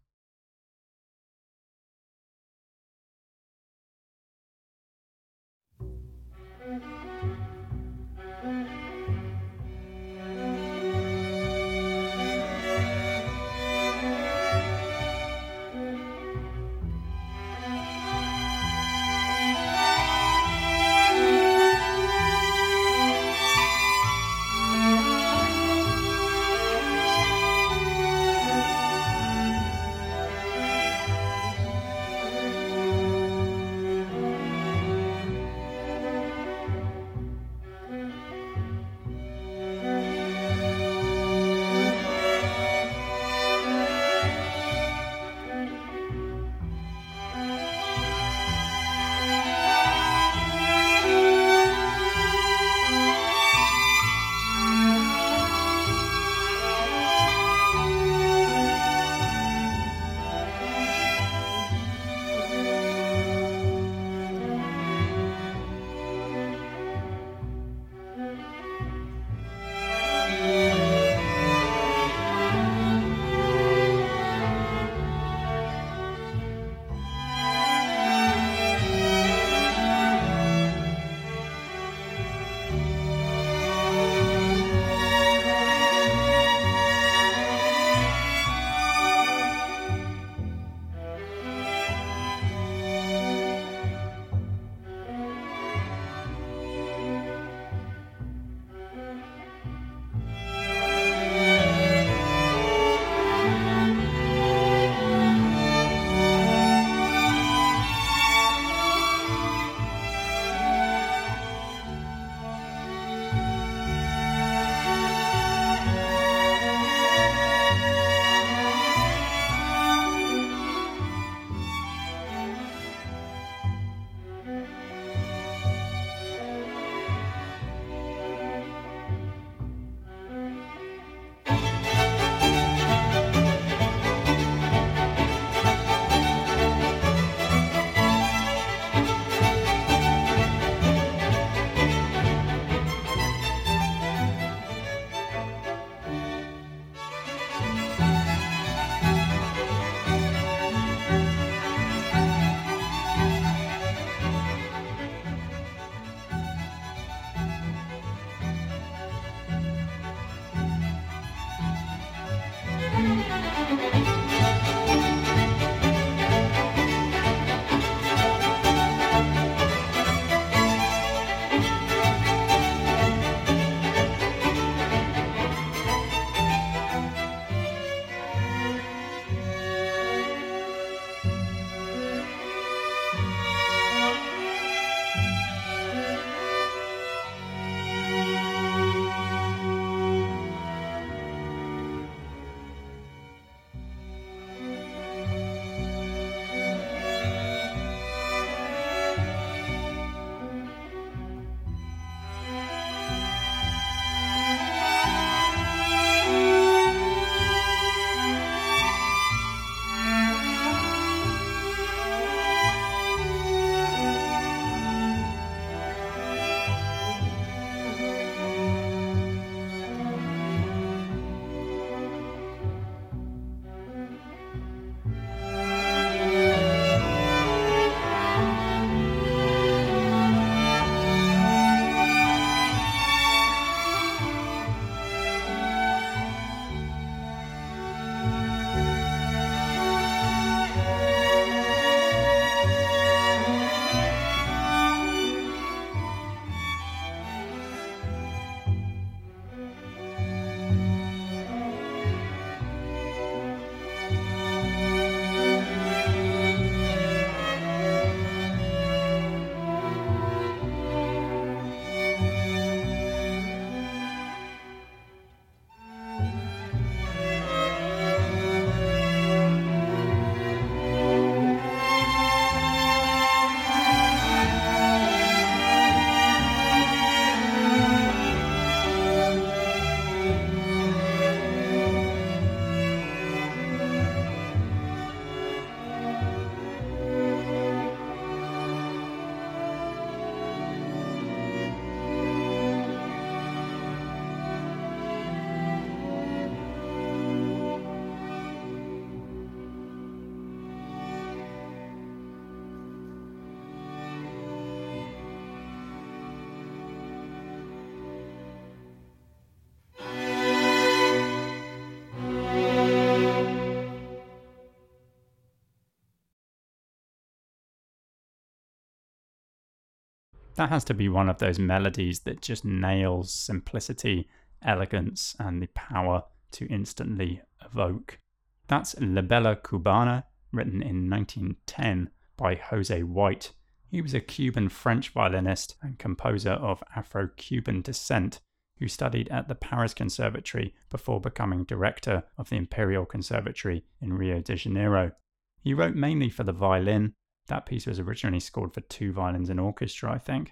That 320.60 320.72
has 320.72 320.84
to 320.86 320.94
be 320.94 321.08
one 321.08 321.30
of 321.30 321.38
those 321.38 321.58
melodies 321.58 322.20
that 322.26 322.42
just 322.42 322.66
nails 322.66 323.32
simplicity, 323.32 324.28
elegance, 324.62 325.34
and 325.40 325.62
the 325.62 325.68
power 325.68 326.24
to 326.52 326.68
instantly 326.68 327.42
evoke. 327.66 328.20
That's 328.68 328.94
La 329.00 329.22
Bella 329.22 329.56
Cubana, 329.56 330.26
written 330.52 330.82
in 330.82 331.10
1910 331.10 332.10
by 332.36 332.56
Jose 332.56 333.04
White. 333.04 333.54
He 333.88 334.02
was 334.02 334.14
a 334.14 334.20
Cuban 334.20 334.68
French 334.68 335.14
violinist 335.14 335.78
and 335.82 335.98
composer 335.98 336.52
of 336.52 336.84
Afro 336.94 337.30
Cuban 337.38 337.82
descent 337.82 338.42
who 338.80 338.90
studied 338.90 339.30
at 339.30 339.48
the 339.48 339.56
Paris 339.56 339.94
Conservatory 339.94 340.76
before 340.90 341.22
becoming 341.22 341.64
director 341.64 342.24
of 342.38 342.50
the 342.50 342.58
Imperial 342.58 343.06
Conservatory 343.06 343.86
in 344.02 344.12
Rio 344.12 344.42
de 344.42 344.58
Janeiro. 344.58 345.14
He 345.62 345.74
wrote 345.74 345.96
mainly 345.96 346.30
for 346.30 346.44
the 346.44 346.52
violin. 346.52 347.14
That 347.50 347.66
piece 347.66 347.88
was 347.88 348.00
originally 348.00 348.40
scored 348.40 348.74
for 348.74 348.82
two 348.82 349.12
violins 349.12 349.50
and 349.50 349.60
orchestra, 349.60 350.12
I 350.12 350.20
think. 350.20 350.52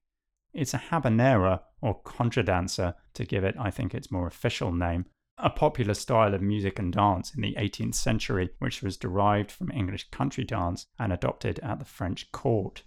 It's 0.52 0.74
a 0.74 0.80
habanera 0.80 1.62
or 1.80 2.02
contradanza 2.02 2.96
to 3.14 3.26
give 3.26 3.44
it, 3.44 3.56
I 3.60 3.70
think, 3.70 3.94
its 3.94 4.12
more 4.12 4.26
official 4.26 4.72
name, 4.72 5.06
a 5.38 5.52
popular 5.52 5.94
style 5.94 6.34
of 6.34 6.42
music 6.42 6.80
and 6.80 6.92
dance 6.92 7.36
in 7.36 7.42
the 7.42 7.56
18th 7.60 7.94
century, 7.94 8.50
which 8.58 8.82
was 8.82 8.98
derived 8.98 9.52
from 9.52 9.72
English 9.72 10.10
country 10.10 10.44
dance 10.44 10.88
and 10.98 11.14
adopted 11.14 11.60
at 11.60 11.78
the 11.78 11.86
French 11.86 12.32
court. 12.32 12.82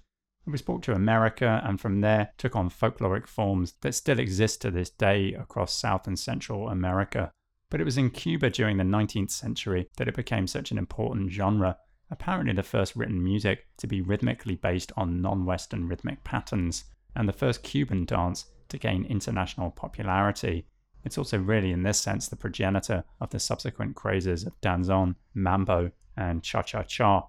It 0.44 0.50
was 0.50 0.62
brought 0.62 0.82
to 0.84 0.94
America 0.94 1.62
and 1.64 1.80
from 1.80 2.00
there 2.00 2.32
took 2.36 2.56
on 2.56 2.68
folkloric 2.68 3.28
forms 3.28 3.74
that 3.82 3.94
still 3.94 4.18
exist 4.18 4.60
to 4.62 4.72
this 4.72 4.90
day 4.90 5.34
across 5.34 5.72
South 5.72 6.08
and 6.08 6.18
Central 6.18 6.68
America. 6.68 7.30
But 7.68 7.80
it 7.80 7.84
was 7.84 7.98
in 7.98 8.10
Cuba 8.10 8.50
during 8.50 8.78
the 8.78 8.84
19th 8.84 9.30
century 9.30 9.88
that 9.96 10.08
it 10.08 10.16
became 10.16 10.48
such 10.48 10.72
an 10.72 10.78
important 10.78 11.30
genre, 11.30 11.76
apparently 12.10 12.52
the 12.52 12.62
first 12.62 12.96
written 12.96 13.22
music 13.22 13.66
to 13.76 13.86
be 13.86 14.00
rhythmically 14.00 14.56
based 14.56 14.92
on 14.96 15.20
non 15.20 15.44
Western 15.44 15.86
rhythmic 15.86 16.22
patterns, 16.24 16.84
and 17.14 17.28
the 17.28 17.32
first 17.32 17.62
Cuban 17.62 18.04
dance 18.04 18.46
to 18.68 18.78
gain 18.78 19.04
international 19.04 19.70
popularity. 19.70 20.66
It's 21.04 21.18
also 21.18 21.38
really, 21.38 21.72
in 21.72 21.82
this 21.82 21.98
sense, 21.98 22.28
the 22.28 22.36
progenitor 22.36 23.04
of 23.20 23.30
the 23.30 23.40
subsequent 23.40 23.96
crazes 23.96 24.44
of 24.44 24.60
danzon, 24.60 25.14
mambo, 25.34 25.92
and 26.16 26.42
cha 26.42 26.62
cha 26.62 26.82
cha. 26.82 27.28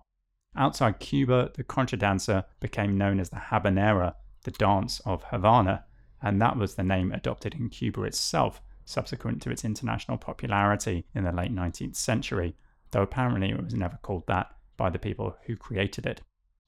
Outside 0.55 0.99
Cuba, 0.99 1.51
the 1.55 1.63
contradanza 1.63 2.45
became 2.59 2.97
known 2.97 3.19
as 3.19 3.29
the 3.29 3.38
habanera, 3.38 4.15
the 4.43 4.51
dance 4.51 4.99
of 5.05 5.23
Havana, 5.23 5.86
and 6.21 6.41
that 6.41 6.57
was 6.57 6.75
the 6.75 6.84
name 6.84 7.11
adopted 7.11 7.55
in 7.55 7.69
Cuba 7.69 8.03
itself 8.03 8.61
subsequent 8.84 9.41
to 9.41 9.51
its 9.51 9.63
international 9.63 10.17
popularity 10.17 11.05
in 11.15 11.23
the 11.23 11.32
late 11.32 11.53
19th 11.53 11.95
century, 11.95 12.55
though 12.91 13.03
apparently 13.03 13.51
it 13.51 13.63
was 13.63 13.73
never 13.73 13.97
called 14.01 14.27
that 14.27 14.51
by 14.82 14.89
the 14.89 14.97
people 14.97 15.38
who 15.45 15.55
created 15.55 16.07
it. 16.07 16.21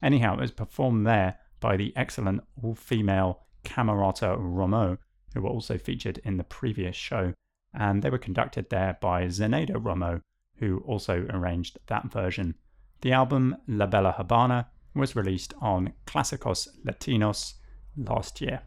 Anyhow, 0.03 0.36
it 0.36 0.41
was 0.41 0.51
performed 0.51 1.07
there 1.07 1.39
by 1.59 1.76
the 1.76 1.91
excellent 1.95 2.41
all 2.61 2.76
female 2.76 3.39
Camerata 3.64 4.38
Romeu, 4.38 4.99
who 5.34 5.41
were 5.41 5.49
also 5.49 5.80
featured 5.80 6.20
in 6.24 6.38
the 6.38 6.43
previous 6.43 6.95
show, 6.95 7.34
and 7.74 8.03
they 8.03 8.11
were 8.11 8.20
conducted 8.20 8.70
there 8.70 8.99
by 9.01 9.26
Zenaida 9.26 9.82
Romeu, 9.82 10.22
who 10.57 10.84
also 10.86 11.26
arranged 11.32 11.80
that 11.88 12.11
version. 12.11 12.53
The 13.01 13.14
album 13.14 13.55
La 13.68 13.88
Bella 13.88 14.11
Habana 14.11 14.68
was 14.93 15.16
released 15.16 15.55
on 15.59 15.93
Clásicos 16.05 16.68
Latinos 16.86 17.55
last 17.97 18.41
year. 18.41 18.61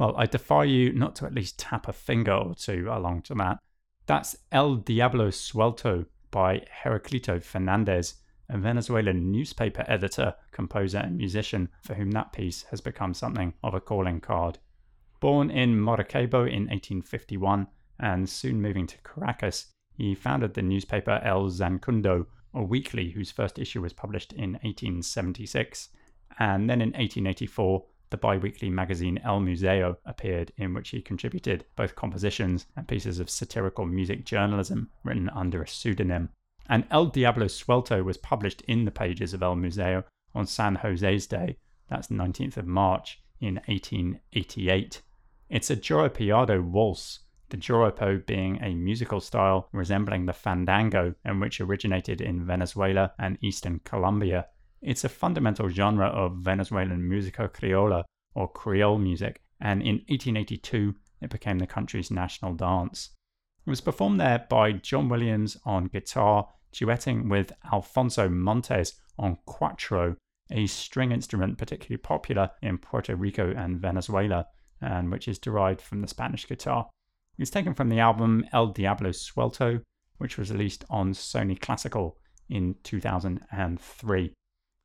Well, 0.00 0.14
I 0.16 0.24
defy 0.24 0.64
you 0.64 0.94
not 0.94 1.14
to 1.16 1.26
at 1.26 1.34
least 1.34 1.58
tap 1.58 1.86
a 1.86 1.92
finger 1.92 2.32
or 2.32 2.54
two 2.54 2.88
along 2.90 3.20
to 3.24 3.34
that. 3.34 3.58
That's 4.06 4.34
El 4.50 4.76
Diablo 4.76 5.28
Suelto 5.28 6.06
by 6.30 6.64
Heraclito 6.82 7.42
Fernandez, 7.42 8.14
a 8.48 8.56
Venezuelan 8.56 9.30
newspaper 9.30 9.84
editor, 9.86 10.36
composer, 10.52 10.96
and 10.96 11.18
musician 11.18 11.68
for 11.82 11.92
whom 11.92 12.12
that 12.12 12.32
piece 12.32 12.62
has 12.70 12.80
become 12.80 13.12
something 13.12 13.52
of 13.62 13.74
a 13.74 13.80
calling 13.80 14.22
card. 14.22 14.56
Born 15.20 15.50
in 15.50 15.78
Maracaibo 15.78 16.46
in 16.46 16.68
1851 16.68 17.66
and 17.98 18.26
soon 18.26 18.62
moving 18.62 18.86
to 18.86 18.96
Caracas, 19.02 19.66
he 19.92 20.14
founded 20.14 20.54
the 20.54 20.62
newspaper 20.62 21.20
El 21.22 21.50
Zancudo, 21.50 22.24
a 22.54 22.62
weekly 22.62 23.10
whose 23.10 23.30
first 23.30 23.58
issue 23.58 23.82
was 23.82 23.92
published 23.92 24.32
in 24.32 24.52
1876. 24.62 25.90
And 26.38 26.70
then 26.70 26.80
in 26.80 26.92
1884, 26.92 27.84
the 28.10 28.16
bi 28.16 28.36
weekly 28.36 28.68
magazine 28.68 29.18
El 29.24 29.40
Museo 29.40 29.96
appeared, 30.04 30.52
in 30.56 30.74
which 30.74 30.90
he 30.90 31.00
contributed 31.00 31.64
both 31.76 31.96
compositions 31.96 32.66
and 32.76 32.86
pieces 32.86 33.18
of 33.18 33.30
satirical 33.30 33.86
music 33.86 34.24
journalism 34.24 34.90
written 35.04 35.28
under 35.30 35.62
a 35.62 35.68
pseudonym. 35.68 36.28
And 36.68 36.84
El 36.90 37.06
Diablo 37.06 37.46
Suelto 37.46 38.04
was 38.04 38.16
published 38.16 38.62
in 38.62 38.84
the 38.84 38.90
pages 38.90 39.32
of 39.32 39.42
El 39.42 39.56
Museo 39.56 40.04
on 40.34 40.46
San 40.46 40.76
Jose's 40.76 41.26
Day, 41.26 41.56
that's 41.88 42.08
19th 42.08 42.56
of 42.56 42.66
March 42.66 43.20
in 43.40 43.54
1888. 43.66 45.02
It's 45.48 45.70
a 45.70 45.76
Joropiado 45.76 46.62
waltz 46.62 47.20
the 47.50 47.56
joropo 47.56 48.24
being 48.24 48.62
a 48.62 48.74
musical 48.74 49.20
style 49.20 49.68
resembling 49.72 50.24
the 50.24 50.32
fandango 50.32 51.14
and 51.24 51.40
which 51.40 51.60
originated 51.60 52.20
in 52.20 52.46
Venezuela 52.46 53.12
and 53.18 53.38
eastern 53.42 53.80
Colombia. 53.84 54.46
It's 54.82 55.04
a 55.04 55.10
fundamental 55.10 55.68
genre 55.68 56.06
of 56.06 56.36
Venezuelan 56.36 57.06
musica 57.06 57.48
criolla 57.48 58.04
or 58.34 58.48
Creole 58.48 58.98
music, 58.98 59.42
and 59.60 59.82
in 59.82 59.96
1882 60.08 60.94
it 61.20 61.30
became 61.30 61.58
the 61.58 61.66
country's 61.66 62.10
national 62.10 62.54
dance. 62.54 63.10
It 63.66 63.70
was 63.70 63.82
performed 63.82 64.20
there 64.20 64.46
by 64.48 64.72
John 64.72 65.08
Williams 65.08 65.58
on 65.66 65.86
guitar, 65.86 66.48
duetting 66.72 67.28
with 67.28 67.52
Alfonso 67.70 68.28
Montes 68.28 68.94
on 69.18 69.36
cuatro, 69.46 70.16
a 70.50 70.66
string 70.66 71.12
instrument 71.12 71.58
particularly 71.58 71.98
popular 71.98 72.50
in 72.62 72.78
Puerto 72.78 73.14
Rico 73.14 73.52
and 73.54 73.78
Venezuela, 73.78 74.46
and 74.80 75.10
which 75.10 75.28
is 75.28 75.38
derived 75.38 75.82
from 75.82 76.00
the 76.00 76.08
Spanish 76.08 76.48
guitar. 76.48 76.88
It's 77.38 77.50
taken 77.50 77.74
from 77.74 77.90
the 77.90 78.00
album 78.00 78.46
El 78.52 78.68
Diablo 78.68 79.10
Suelto, 79.10 79.82
which 80.16 80.38
was 80.38 80.50
released 80.50 80.84
on 80.88 81.12
Sony 81.12 81.60
Classical 81.60 82.16
in 82.48 82.76
2003. 82.82 84.32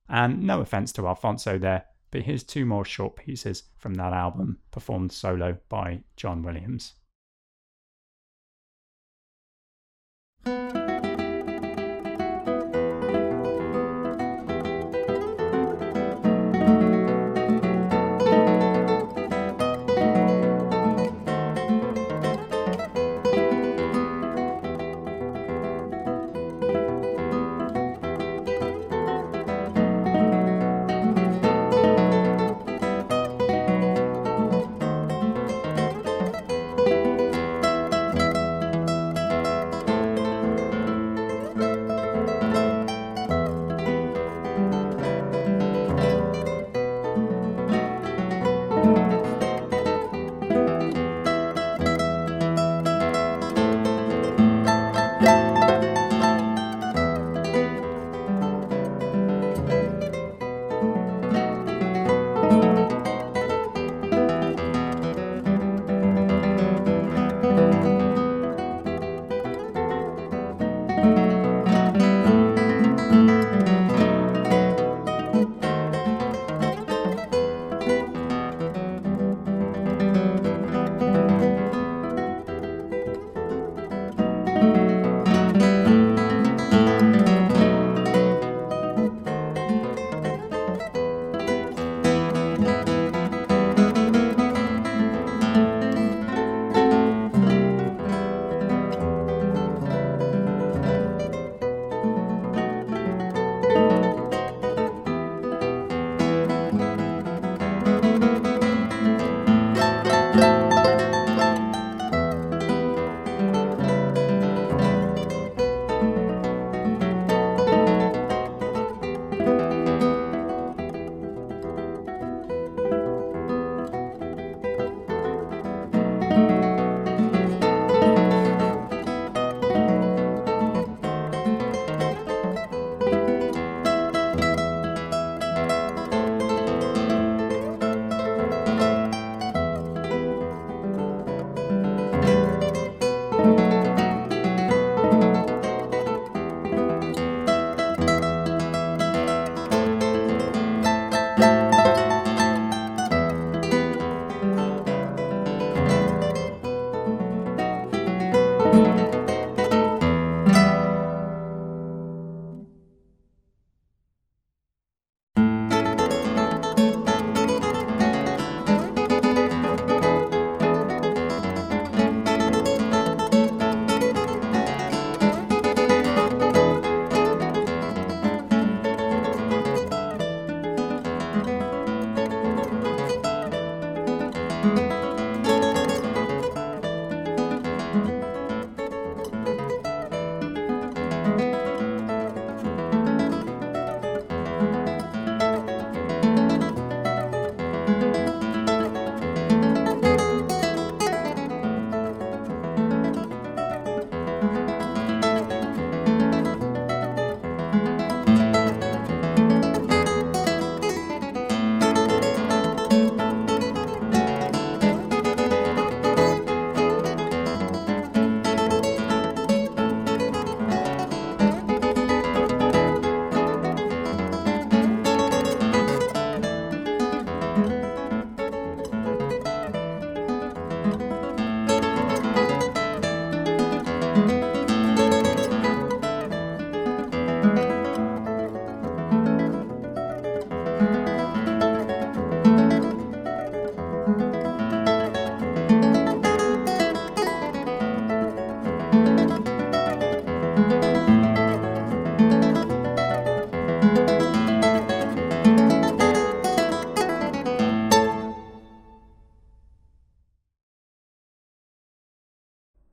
And 0.08 0.44
no 0.44 0.62
offense 0.62 0.92
to 0.94 1.08
Alfonso 1.08 1.58
there, 1.58 1.86
but 2.12 2.22
here's 2.22 2.44
two 2.44 2.66
more 2.66 2.86
short 2.86 3.16
pieces 3.16 3.64
from 3.78 3.96
that 3.96 4.14
album 4.14 4.60
performed 4.72 5.12
solo 5.12 5.58
by 5.70 6.02
John 6.16 6.44
Williams. 6.44 6.94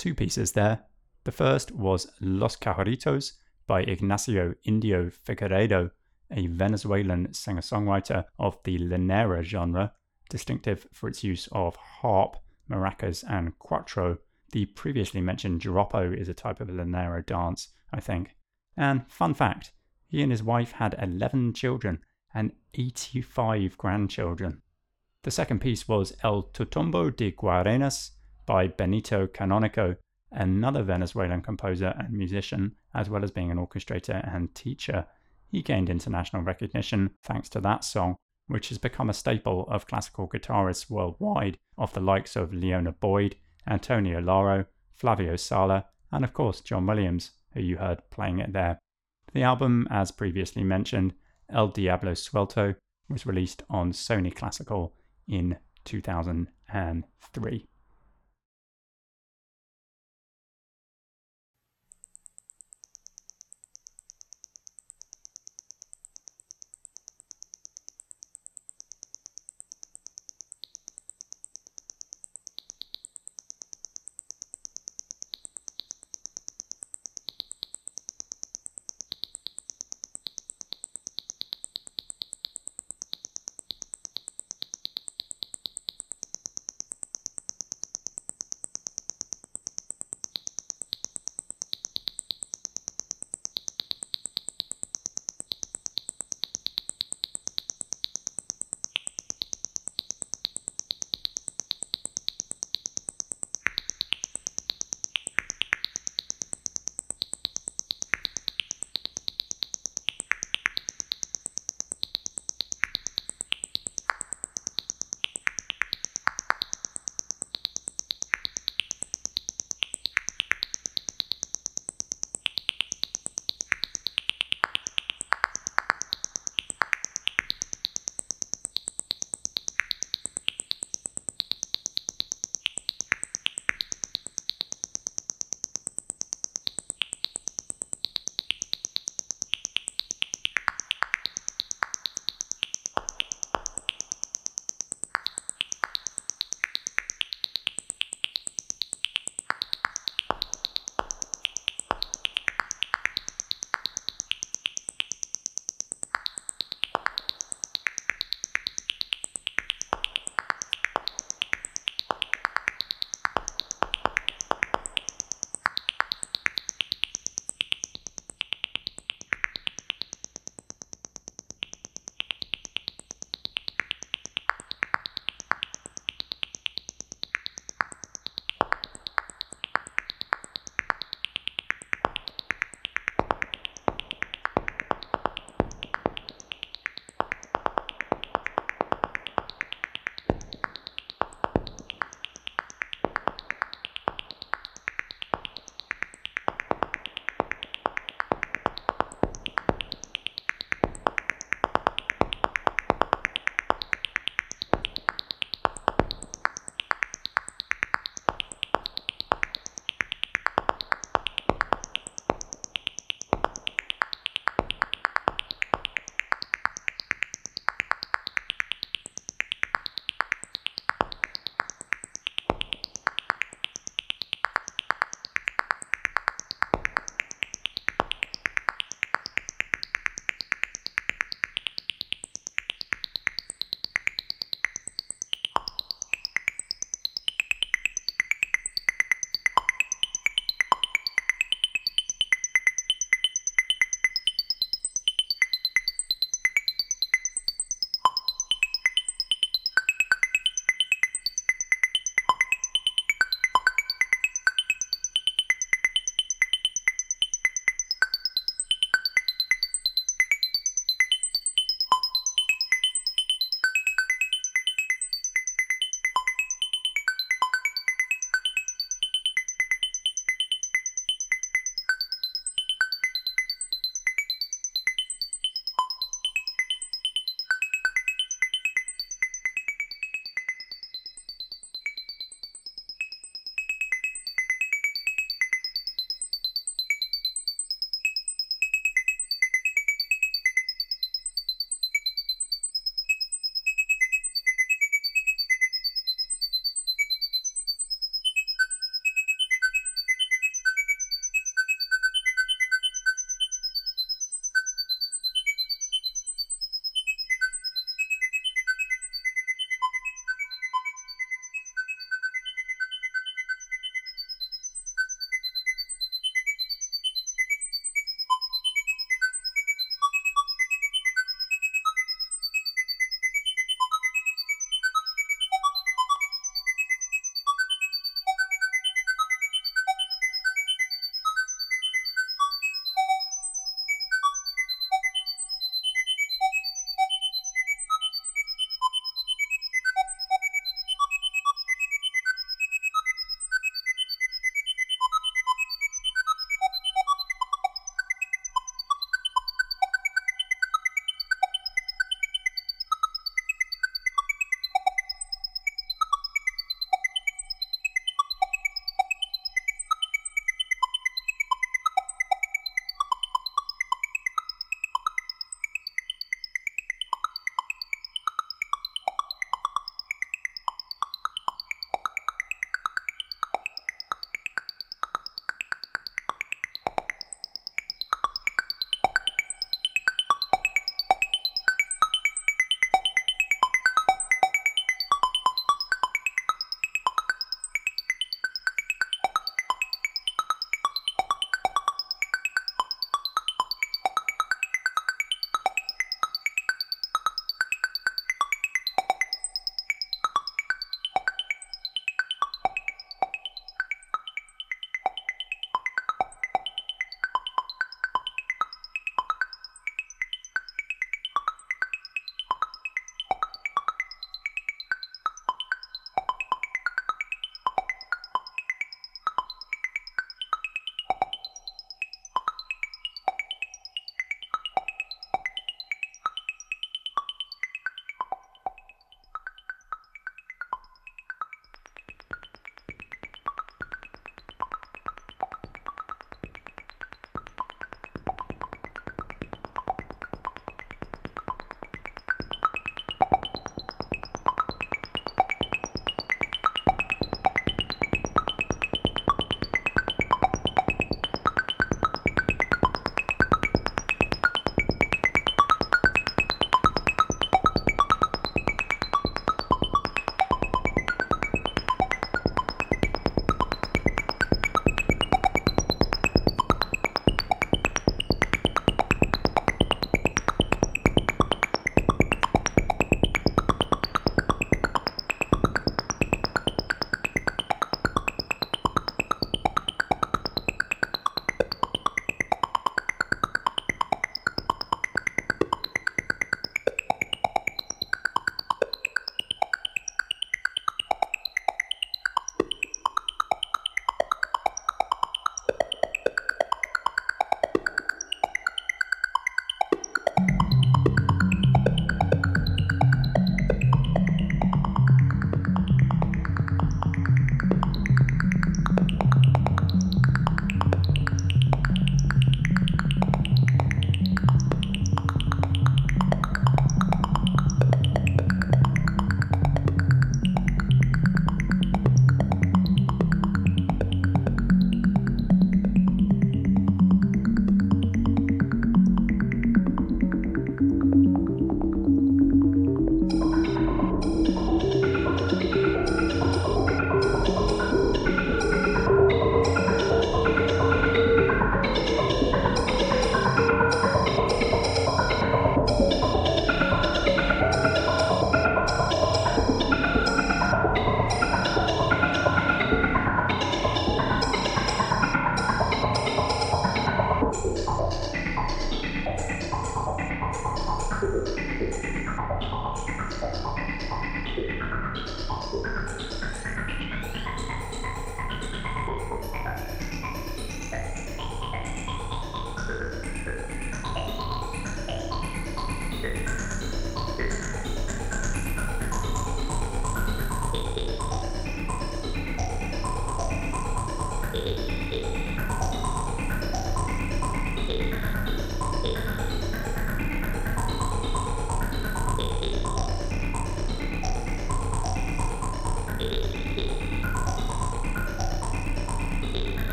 Two 0.00 0.14
pieces 0.14 0.52
there. 0.52 0.86
The 1.24 1.30
first 1.30 1.72
was 1.72 2.10
Los 2.22 2.56
Caujaritos 2.56 3.32
by 3.66 3.82
Ignacio 3.82 4.54
Indio 4.64 5.10
Figueredo, 5.10 5.90
a 6.30 6.46
Venezuelan 6.46 7.34
singer 7.34 7.60
songwriter 7.60 8.24
of 8.38 8.56
the 8.64 8.78
llanera 8.78 9.42
genre, 9.42 9.92
distinctive 10.30 10.86
for 10.90 11.10
its 11.10 11.22
use 11.22 11.50
of 11.52 11.76
harp, 11.76 12.36
maracas, 12.70 13.22
and 13.28 13.58
cuatro. 13.58 14.16
The 14.52 14.64
previously 14.64 15.20
mentioned 15.20 15.60
joropo 15.60 16.18
is 16.18 16.30
a 16.30 16.32
type 16.32 16.62
of 16.62 16.68
llanera 16.68 17.26
dance, 17.26 17.68
I 17.92 18.00
think. 18.00 18.36
And 18.78 19.06
fun 19.06 19.34
fact 19.34 19.72
he 20.08 20.22
and 20.22 20.32
his 20.32 20.42
wife 20.42 20.72
had 20.72 20.94
11 20.98 21.52
children 21.52 21.98
and 22.32 22.52
85 22.72 23.76
grandchildren. 23.76 24.62
The 25.24 25.30
second 25.30 25.60
piece 25.60 25.86
was 25.86 26.16
El 26.22 26.44
Totumo 26.44 27.14
de 27.14 27.32
Guarenas 27.32 28.12
by 28.50 28.66
Benito 28.66 29.28
Canónico, 29.28 29.96
another 30.32 30.82
Venezuelan 30.82 31.40
composer 31.40 31.94
and 31.96 32.12
musician, 32.12 32.74
as 32.92 33.08
well 33.08 33.22
as 33.22 33.30
being 33.30 33.52
an 33.52 33.58
orchestrator 33.58 34.28
and 34.34 34.52
teacher. 34.56 35.06
He 35.46 35.62
gained 35.62 35.88
international 35.88 36.42
recognition 36.42 37.10
thanks 37.22 37.48
to 37.50 37.60
that 37.60 37.84
song, 37.84 38.16
which 38.48 38.70
has 38.70 38.78
become 38.78 39.08
a 39.08 39.14
staple 39.14 39.68
of 39.70 39.86
classical 39.86 40.26
guitarists 40.26 40.90
worldwide, 40.90 41.58
of 41.78 41.92
the 41.92 42.00
likes 42.00 42.34
of 42.34 42.50
Liona 42.50 42.92
Boyd, 42.98 43.36
Antonio 43.68 44.18
Lauro, 44.20 44.64
Flavio 44.96 45.36
Sala, 45.36 45.84
and 46.10 46.24
of 46.24 46.32
course 46.32 46.60
John 46.60 46.88
Williams, 46.88 47.30
who 47.54 47.60
you 47.60 47.76
heard 47.76 48.02
playing 48.10 48.40
it 48.40 48.52
there. 48.52 48.80
The 49.32 49.44
album, 49.44 49.86
as 49.92 50.10
previously 50.10 50.64
mentioned, 50.64 51.14
El 51.50 51.68
Diablo 51.68 52.14
Suelto, 52.14 52.74
was 53.08 53.26
released 53.26 53.62
on 53.70 53.92
Sony 53.92 54.34
Classical 54.34 54.92
in 55.28 55.56
2003. 55.84 57.69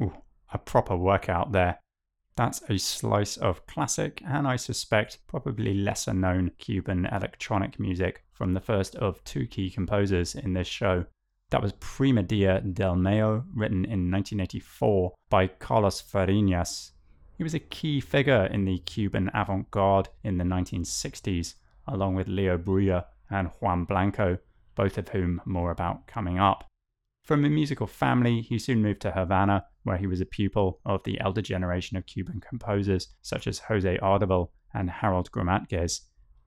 Ooh, 0.00 0.12
a 0.52 0.58
proper 0.58 0.96
workout 0.96 1.52
there. 1.52 1.80
That's 2.36 2.62
a 2.70 2.78
slice 2.78 3.36
of 3.36 3.66
classic 3.66 4.22
and 4.26 4.48
I 4.48 4.56
suspect 4.56 5.18
probably 5.26 5.74
lesser 5.74 6.14
known 6.14 6.52
Cuban 6.58 7.06
electronic 7.06 7.78
music 7.78 8.24
from 8.32 8.54
the 8.54 8.60
first 8.60 8.96
of 8.96 9.22
two 9.24 9.46
key 9.46 9.70
composers 9.70 10.34
in 10.34 10.54
this 10.54 10.68
show. 10.68 11.04
That 11.50 11.62
was 11.62 11.72
Prima 11.80 12.22
Dia 12.22 12.60
del 12.60 12.94
Mayo, 12.94 13.44
written 13.54 13.84
in 13.84 14.10
1984 14.10 15.12
by 15.28 15.48
Carlos 15.48 16.00
Fariñas. 16.00 16.92
He 17.36 17.42
was 17.42 17.54
a 17.54 17.58
key 17.58 18.00
figure 18.00 18.46
in 18.46 18.64
the 18.64 18.78
Cuban 18.78 19.30
avant 19.34 19.70
garde 19.70 20.08
in 20.22 20.38
the 20.38 20.44
1960s, 20.44 21.54
along 21.88 22.14
with 22.14 22.28
Leo 22.28 22.56
Brouwer 22.56 23.04
and 23.30 23.48
Juan 23.60 23.84
Blanco, 23.84 24.38
both 24.76 24.96
of 24.96 25.08
whom 25.08 25.42
more 25.44 25.72
about 25.72 26.06
coming 26.06 26.38
up. 26.38 26.69
From 27.22 27.44
a 27.44 27.50
musical 27.50 27.86
family, 27.86 28.40
he 28.40 28.58
soon 28.58 28.82
moved 28.82 29.02
to 29.02 29.12
Havana, 29.12 29.64
where 29.84 29.98
he 29.98 30.06
was 30.06 30.20
a 30.20 30.26
pupil 30.26 30.80
of 30.84 31.02
the 31.04 31.20
elder 31.20 31.42
generation 31.42 31.96
of 31.96 32.06
Cuban 32.06 32.40
composers 32.40 33.08
such 33.22 33.46
as 33.46 33.60
Jose 33.60 33.98
Ardévol 33.98 34.50
and 34.74 34.90
Harold 34.90 35.30
Gramatges, 35.30 36.00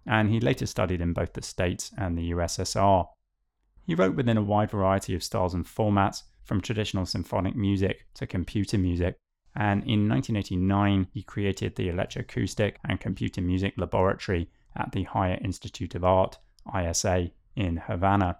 and 0.06 0.30
he 0.30 0.40
later 0.40 0.66
studied 0.66 1.02
in 1.02 1.14
both 1.14 1.34
the 1.34 1.42
States 1.42 1.92
and 1.98 2.18
the 2.18 2.32
USSR. 2.32 3.08
He 3.86 3.96
wrote 3.96 4.16
within 4.16 4.38
a 4.38 4.44
wide 4.44 4.72
variety 4.72 5.14
of 5.16 5.24
styles 5.24 5.54
and 5.54 5.66
formats, 5.66 6.24
from 6.44 6.60
traditional 6.60 7.06
symphonic 7.06 7.56
music 7.56 8.06
to 8.16 8.28
computer 8.28 8.78
music, 8.78 9.16
and 9.56 9.82
in 9.84 10.10
1989 10.10 11.08
he 11.14 11.24
created 11.24 11.76
the 11.76 11.88
Electroacoustic 11.88 12.76
and 12.84 13.00
Computer 13.00 13.42
Music 13.42 13.74
Laboratory 13.78 14.50
at 14.76 14.92
the 14.92 15.04
Higher 15.04 15.40
Institute 15.44 15.96
of 15.96 16.04
Art, 16.04 16.38
ISA, 16.76 17.32
in 17.56 17.78
Havana. 17.78 18.40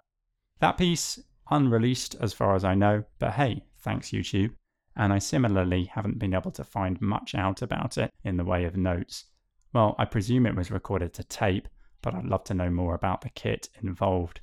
That 0.60 0.76
piece 0.76 1.20
unreleased 1.50 2.16
as 2.20 2.32
far 2.32 2.54
as 2.54 2.64
I 2.64 2.74
know, 2.74 3.04
but 3.18 3.32
hey, 3.32 3.64
thanks 3.78 4.08
YouTube. 4.08 4.52
And 4.96 5.12
I 5.12 5.18
similarly 5.18 5.84
haven't 5.84 6.18
been 6.18 6.34
able 6.34 6.52
to 6.52 6.64
find 6.64 7.00
much 7.00 7.34
out 7.34 7.62
about 7.62 7.98
it 7.98 8.12
in 8.22 8.36
the 8.36 8.44
way 8.44 8.64
of 8.64 8.76
notes. 8.76 9.24
Well, 9.72 9.96
I 9.98 10.04
presume 10.04 10.46
it 10.46 10.54
was 10.54 10.70
recorded 10.70 11.12
to 11.14 11.24
tape, 11.24 11.68
but 12.00 12.14
I'd 12.14 12.26
love 12.26 12.44
to 12.44 12.54
know 12.54 12.70
more 12.70 12.94
about 12.94 13.22
the 13.22 13.30
kit 13.30 13.68
involved. 13.82 14.40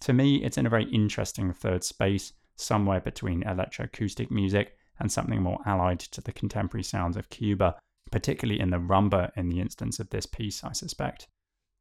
To 0.00 0.12
me, 0.12 0.44
it's 0.44 0.58
in 0.58 0.66
a 0.66 0.70
very 0.70 0.84
interesting 0.90 1.52
third 1.52 1.82
space, 1.82 2.34
somewhere 2.56 3.00
between 3.00 3.44
electroacoustic 3.44 4.30
music 4.30 4.76
and 5.00 5.10
something 5.10 5.42
more 5.42 5.60
allied 5.64 6.00
to 6.00 6.20
the 6.20 6.32
contemporary 6.32 6.84
sounds 6.84 7.16
of 7.16 7.30
Cuba, 7.30 7.76
particularly 8.10 8.60
in 8.60 8.70
the 8.70 8.76
rumba 8.76 9.30
in 9.36 9.48
the 9.48 9.60
instance 9.60 9.98
of 9.98 10.10
this 10.10 10.26
piece, 10.26 10.62
I 10.62 10.72
suspect. 10.72 11.26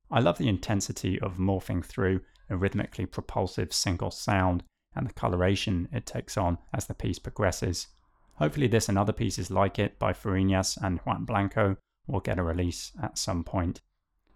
I 0.09 0.19
love 0.19 0.37
the 0.37 0.47
intensity 0.47 1.19
of 1.19 1.37
morphing 1.37 1.83
through 1.83 2.21
a 2.49 2.57
rhythmically 2.57 3.05
propulsive 3.05 3.73
single 3.73 4.11
sound 4.11 4.63
and 4.95 5.07
the 5.07 5.13
coloration 5.13 5.87
it 5.91 6.05
takes 6.05 6.37
on 6.37 6.57
as 6.73 6.85
the 6.85 6.93
piece 6.93 7.19
progresses. 7.19 7.87
Hopefully, 8.35 8.67
this 8.67 8.89
and 8.89 8.97
other 8.97 9.13
pieces 9.13 9.51
like 9.51 9.79
it 9.79 9.97
by 9.99 10.13
Fariñas 10.13 10.77
and 10.81 10.99
Juan 10.99 11.25
Blanco 11.25 11.77
will 12.07 12.19
get 12.19 12.39
a 12.39 12.43
release 12.43 12.91
at 13.01 13.17
some 13.17 13.43
point. 13.43 13.81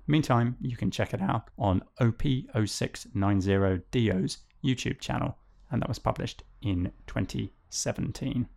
Meantime, 0.07 0.57
you 0.61 0.77
can 0.77 0.89
check 0.89 1.13
it 1.13 1.21
out 1.21 1.49
on 1.57 1.83
OP0690DO's 1.99 4.37
YouTube 4.63 4.99
channel, 4.99 5.37
and 5.69 5.81
that 5.81 5.89
was 5.89 5.99
published 5.99 6.43
in 6.61 6.93
2017. 7.07 8.47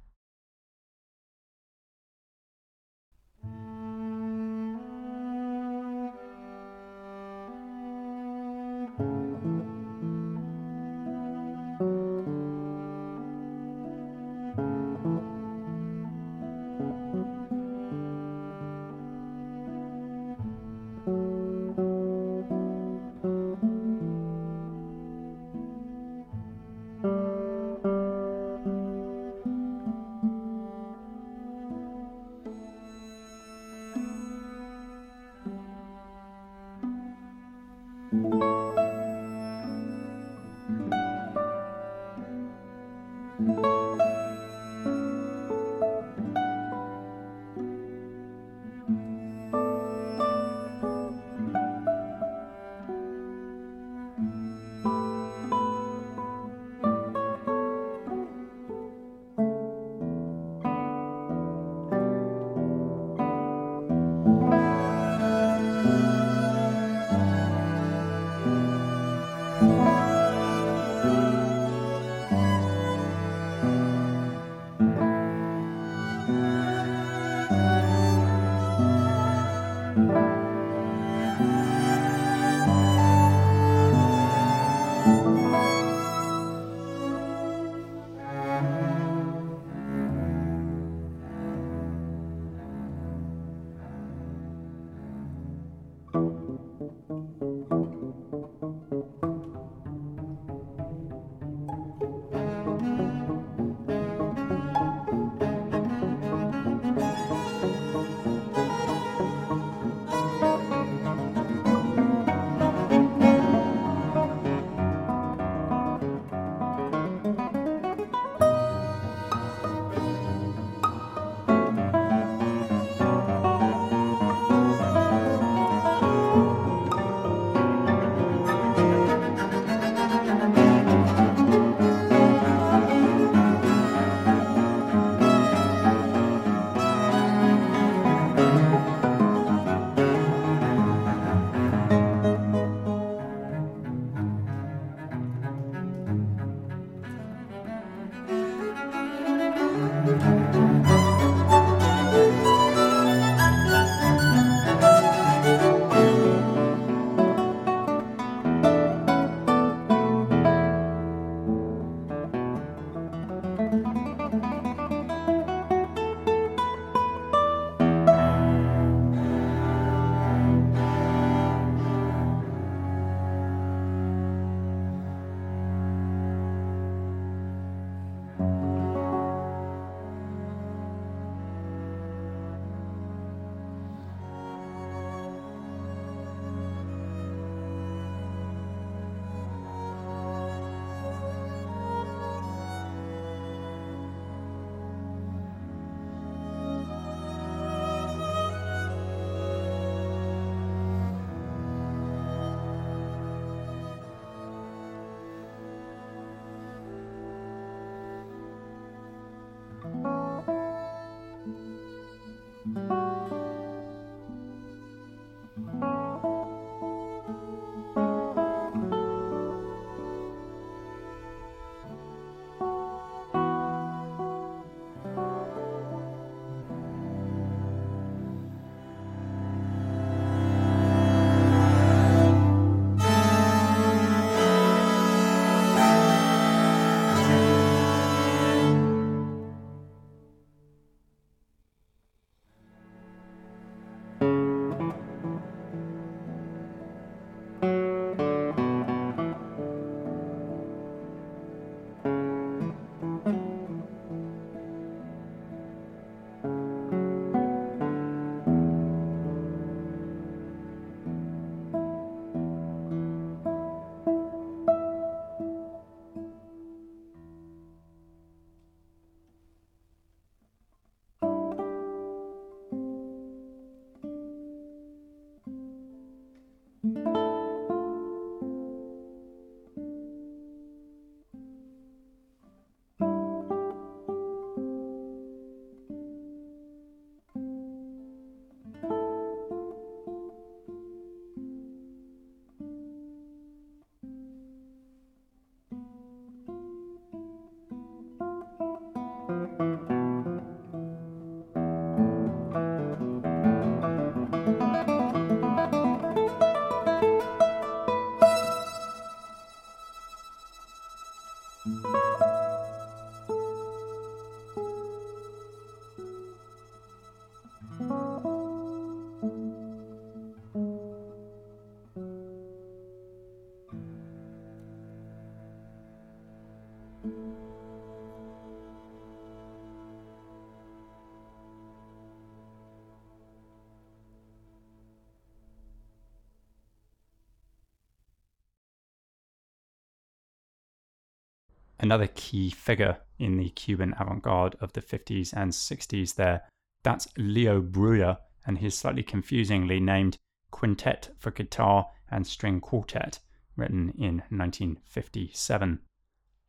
Another 341.83 342.09
key 342.09 342.51
figure 342.51 342.99
in 343.19 343.39
the 343.39 343.49
Cuban 343.49 343.95
avant 343.99 344.23
garde 344.23 344.55
of 344.61 344.75
the 344.75 344.83
50s 344.83 345.33
and 345.33 345.51
60s 345.51 346.15
there. 346.15 346.43
That's 346.83 347.09
Leo 347.17 347.63
Brouwer 347.63 348.19
and 348.47 348.59
his 348.59 348.77
slightly 348.77 349.03
confusingly 349.03 349.81
named 349.81 350.19
Quintet 350.51 351.09
for 351.19 351.31
Guitar 351.31 351.87
and 352.11 352.27
String 352.27 352.61
Quartet, 352.61 353.21
written 353.57 353.95
in 353.99 354.23
1957. 354.29 355.81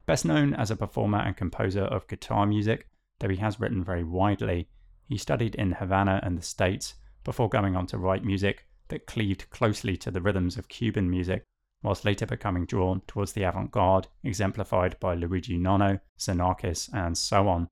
Best 0.06 0.26
known 0.26 0.54
as 0.54 0.70
a 0.70 0.76
performer 0.76 1.20
and 1.20 1.38
composer 1.38 1.84
of 1.84 2.08
guitar 2.10 2.46
music, 2.46 2.90
though 3.20 3.30
he 3.30 3.38
has 3.38 3.60
written 3.60 3.86
very 3.86 4.04
widely, 4.04 4.68
he 5.08 5.18
studied 5.18 5.56
in 5.56 5.72
Havana 5.72 6.20
and 6.24 6.38
the 6.38 6.42
States 6.42 6.96
before 7.24 7.48
going 7.48 7.78
on 7.78 7.88
to 7.88 7.98
write 7.98 8.26
music 8.26 8.66
that 8.90 9.06
cleaved 9.06 9.50
closely 9.50 9.96
to 9.96 10.12
the 10.12 10.22
rhythms 10.22 10.58
of 10.58 10.68
Cuban 10.68 11.10
music 11.10 11.44
whilst 11.84 12.06
later 12.06 12.26
becoming 12.26 12.66
drawn 12.66 13.02
towards 13.08 13.34
the 13.34 13.44
avant 13.44 13.72
garde, 13.72 14.08
exemplified 14.24 15.00
by 15.00 15.16
Luigi 15.16 15.58
Nono, 15.58 16.00
Xenakis, 16.20 16.94
and 16.94 17.18
so 17.18 17.48
on. 17.48 17.68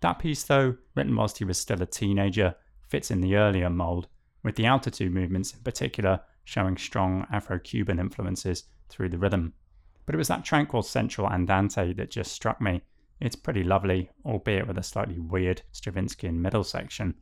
That 0.00 0.18
piece, 0.18 0.42
though, 0.42 0.76
written 0.94 1.16
whilst 1.16 1.38
he 1.38 1.44
was 1.44 1.58
still 1.58 1.80
a 1.80 1.86
teenager, 1.86 2.54
fits 2.88 3.10
in 3.10 3.20
the 3.20 3.36
earlier 3.36 3.70
mould, 3.70 4.08
with 4.42 4.56
the 4.56 4.66
altitude 4.66 5.12
movements 5.12 5.52
in 5.54 5.60
particular 5.60 6.20
showing 6.44 6.76
strong 6.76 7.26
Afro 7.32 7.58
Cuban 7.58 7.98
influences 7.98 8.64
through 8.88 9.08
the 9.08 9.18
rhythm. 9.18 9.52
But 10.04 10.14
it 10.14 10.18
was 10.18 10.28
that 10.28 10.44
tranquil 10.44 10.82
central 10.82 11.28
andante 11.28 11.92
that 11.94 12.10
just 12.10 12.32
struck 12.32 12.60
me. 12.60 12.82
It's 13.20 13.34
pretty 13.34 13.64
lovely, 13.64 14.10
albeit 14.24 14.68
with 14.68 14.78
a 14.78 14.82
slightly 14.82 15.18
weird 15.18 15.62
Stravinsky 15.72 16.30
middle 16.30 16.62
section. 16.62 17.14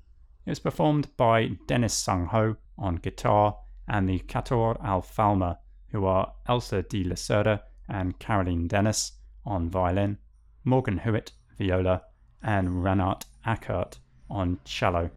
It 0.44 0.50
was 0.50 0.58
performed 0.58 1.08
by 1.16 1.52
Denis 1.66 1.94
Sungho 1.94 2.56
on 2.76 2.96
guitar 2.96 3.56
and 3.88 4.06
the 4.08 4.18
Quatuor 4.18 4.78
Alfama, 4.84 5.56
who 5.94 6.04
are 6.06 6.32
Elsa 6.48 6.82
de 6.82 7.04
Lacerda 7.04 7.62
and 7.88 8.18
Caroline 8.18 8.66
Dennis 8.66 9.12
on 9.46 9.70
violin, 9.70 10.18
Morgan 10.64 10.98
Hewitt 10.98 11.30
viola, 11.56 12.02
and 12.42 12.68
Renaat 12.68 13.26
Ackaert 13.46 13.98
on 14.28 14.58
cello. 14.64 15.10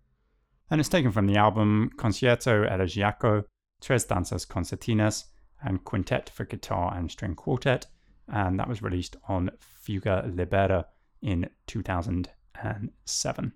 And 0.69 0.79
it's 0.79 0.87
taken 0.87 1.11
from 1.11 1.25
the 1.25 1.35
album 1.37 1.89
Concierto 1.97 2.63
Elegiaco, 2.69 3.45
Tres 3.81 4.05
Danzas 4.05 4.45
Concertantes, 4.45 5.23
and 5.63 5.83
Quintet 5.83 6.29
for 6.29 6.45
Guitar 6.45 6.93
and 6.95 7.09
String 7.09 7.33
Quartet, 7.33 7.87
and 8.31 8.59
that 8.59 8.69
was 8.69 8.83
released 8.83 9.15
on 9.27 9.49
Fuga 9.59 10.31
Libera 10.31 10.85
in 11.23 11.49
2007. 11.65 13.53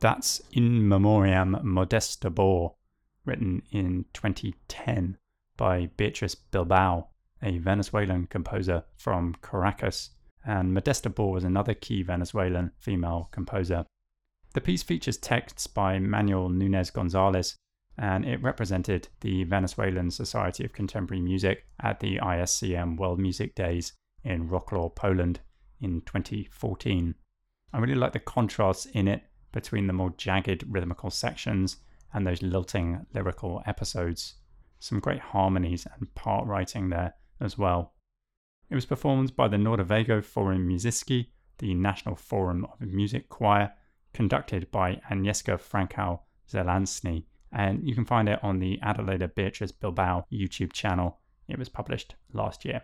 That's 0.00 0.40
In 0.52 0.86
Memoriam 0.88 1.58
Modesta 1.64 2.30
Bor, 2.30 2.76
written 3.24 3.62
in 3.72 4.04
2010 4.12 5.18
by 5.56 5.90
Beatriz 5.96 6.36
Bilbao, 6.36 7.08
a 7.42 7.58
Venezuelan 7.58 8.28
composer 8.28 8.84
from 8.96 9.34
Caracas, 9.42 10.10
and 10.46 10.72
Modesta 10.72 11.10
Bor 11.10 11.32
was 11.32 11.42
another 11.42 11.74
key 11.74 12.04
Venezuelan 12.04 12.70
female 12.78 13.28
composer. 13.32 13.86
The 14.54 14.60
piece 14.60 14.84
features 14.84 15.16
texts 15.16 15.66
by 15.66 15.98
Manuel 15.98 16.48
Nunez 16.48 16.90
Gonzalez, 16.90 17.56
and 17.96 18.24
it 18.24 18.40
represented 18.40 19.08
the 19.20 19.42
Venezuelan 19.44 20.12
Society 20.12 20.64
of 20.64 20.72
Contemporary 20.72 21.20
Music 21.20 21.66
at 21.80 21.98
the 21.98 22.18
ISCM 22.18 22.96
World 22.98 23.18
Music 23.18 23.56
Days 23.56 23.94
in 24.22 24.48
Wrocław, 24.48 24.94
Poland 24.94 25.40
in 25.80 26.02
2014. 26.02 27.16
I 27.72 27.78
really 27.78 27.96
like 27.96 28.12
the 28.12 28.20
contrasts 28.20 28.86
in 28.86 29.08
it 29.08 29.24
between 29.52 29.86
the 29.86 29.92
more 29.92 30.14
jagged 30.16 30.64
rhythmical 30.68 31.10
sections 31.10 31.78
and 32.12 32.26
those 32.26 32.42
lilting 32.42 33.06
lyrical 33.14 33.62
episodes. 33.66 34.34
Some 34.80 35.00
great 35.00 35.20
harmonies 35.20 35.86
and 35.96 36.14
part 36.14 36.46
writing 36.46 36.88
there 36.88 37.14
as 37.40 37.58
well. 37.58 37.94
It 38.70 38.74
was 38.74 38.86
performed 38.86 39.34
by 39.34 39.48
the 39.48 39.56
Narodowe 39.56 40.24
Forum 40.24 40.68
Muzyki, 40.68 41.28
the 41.58 41.74
National 41.74 42.14
Forum 42.14 42.66
of 42.80 42.80
Music 42.80 43.28
Choir, 43.28 43.72
conducted 44.12 44.70
by 44.70 45.00
Agnieszka 45.10 45.58
Frankau 45.58 46.20
Zelansny, 46.50 47.24
and 47.52 47.86
you 47.86 47.94
can 47.94 48.04
find 48.04 48.28
it 48.28 48.38
on 48.42 48.58
the 48.58 48.78
Adelaide 48.82 49.34
Beatriz 49.34 49.72
Bilbao 49.72 50.24
YouTube 50.30 50.72
channel. 50.72 51.18
It 51.48 51.58
was 51.58 51.68
published 51.68 52.14
last 52.32 52.64
year. 52.64 52.82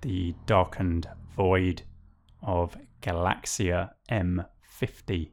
The 0.00 0.34
darkened 0.46 1.08
void 1.34 1.82
of 2.42 2.76
Galaxia 3.02 3.90
M50, 4.10 5.30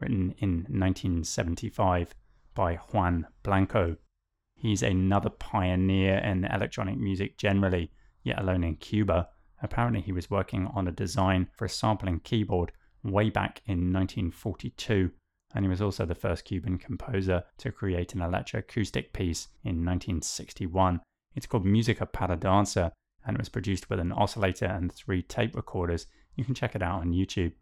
written 0.00 0.34
in 0.38 0.66
1975 0.68 2.14
by 2.54 2.74
Juan 2.74 3.26
Blanco. 3.44 3.96
He's 4.56 4.82
another 4.82 5.30
pioneer 5.30 6.18
in 6.18 6.44
electronic 6.44 6.98
music 6.98 7.38
generally, 7.38 7.92
yet 8.24 8.40
alone 8.40 8.64
in 8.64 8.76
Cuba. 8.76 9.28
Apparently, 9.62 10.00
he 10.00 10.12
was 10.12 10.28
working 10.28 10.66
on 10.74 10.88
a 10.88 10.92
design 10.92 11.48
for 11.56 11.64
a 11.66 11.70
sampling 11.70 12.20
keyboard 12.20 12.72
way 13.04 13.30
back 13.30 13.62
in 13.66 13.92
1942, 13.92 15.10
and 15.54 15.64
he 15.64 15.68
was 15.68 15.80
also 15.80 16.04
the 16.04 16.14
first 16.14 16.44
Cuban 16.44 16.78
composer 16.78 17.44
to 17.58 17.70
create 17.70 18.14
an 18.14 18.20
electroacoustic 18.20 19.12
piece 19.12 19.48
in 19.62 19.84
1961. 19.84 21.00
It's 21.34 21.46
called 21.46 21.64
Musica 21.64 22.06
para 22.06 22.36
Danza, 22.36 22.92
and 23.26 23.36
it 23.36 23.40
was 23.40 23.48
produced 23.48 23.90
with 23.90 24.00
an 24.00 24.12
oscillator 24.12 24.66
and 24.66 24.92
three 24.92 25.22
tape 25.22 25.54
recorders. 25.54 26.06
You 26.36 26.44
can 26.44 26.54
check 26.54 26.74
it 26.74 26.82
out 26.82 27.00
on 27.00 27.12
YouTube. 27.12 27.52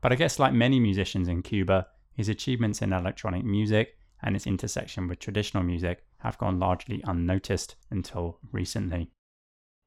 But 0.00 0.12
I 0.12 0.16
guess, 0.16 0.38
like 0.38 0.52
many 0.52 0.78
musicians 0.78 1.28
in 1.28 1.42
Cuba, 1.42 1.86
his 2.14 2.28
achievements 2.28 2.82
in 2.82 2.92
electronic 2.92 3.44
music 3.44 3.98
and 4.22 4.34
its 4.34 4.46
intersection 4.46 5.08
with 5.08 5.18
traditional 5.18 5.62
music 5.62 6.04
have 6.18 6.38
gone 6.38 6.58
largely 6.58 7.00
unnoticed 7.04 7.76
until 7.90 8.38
recently. 8.52 9.10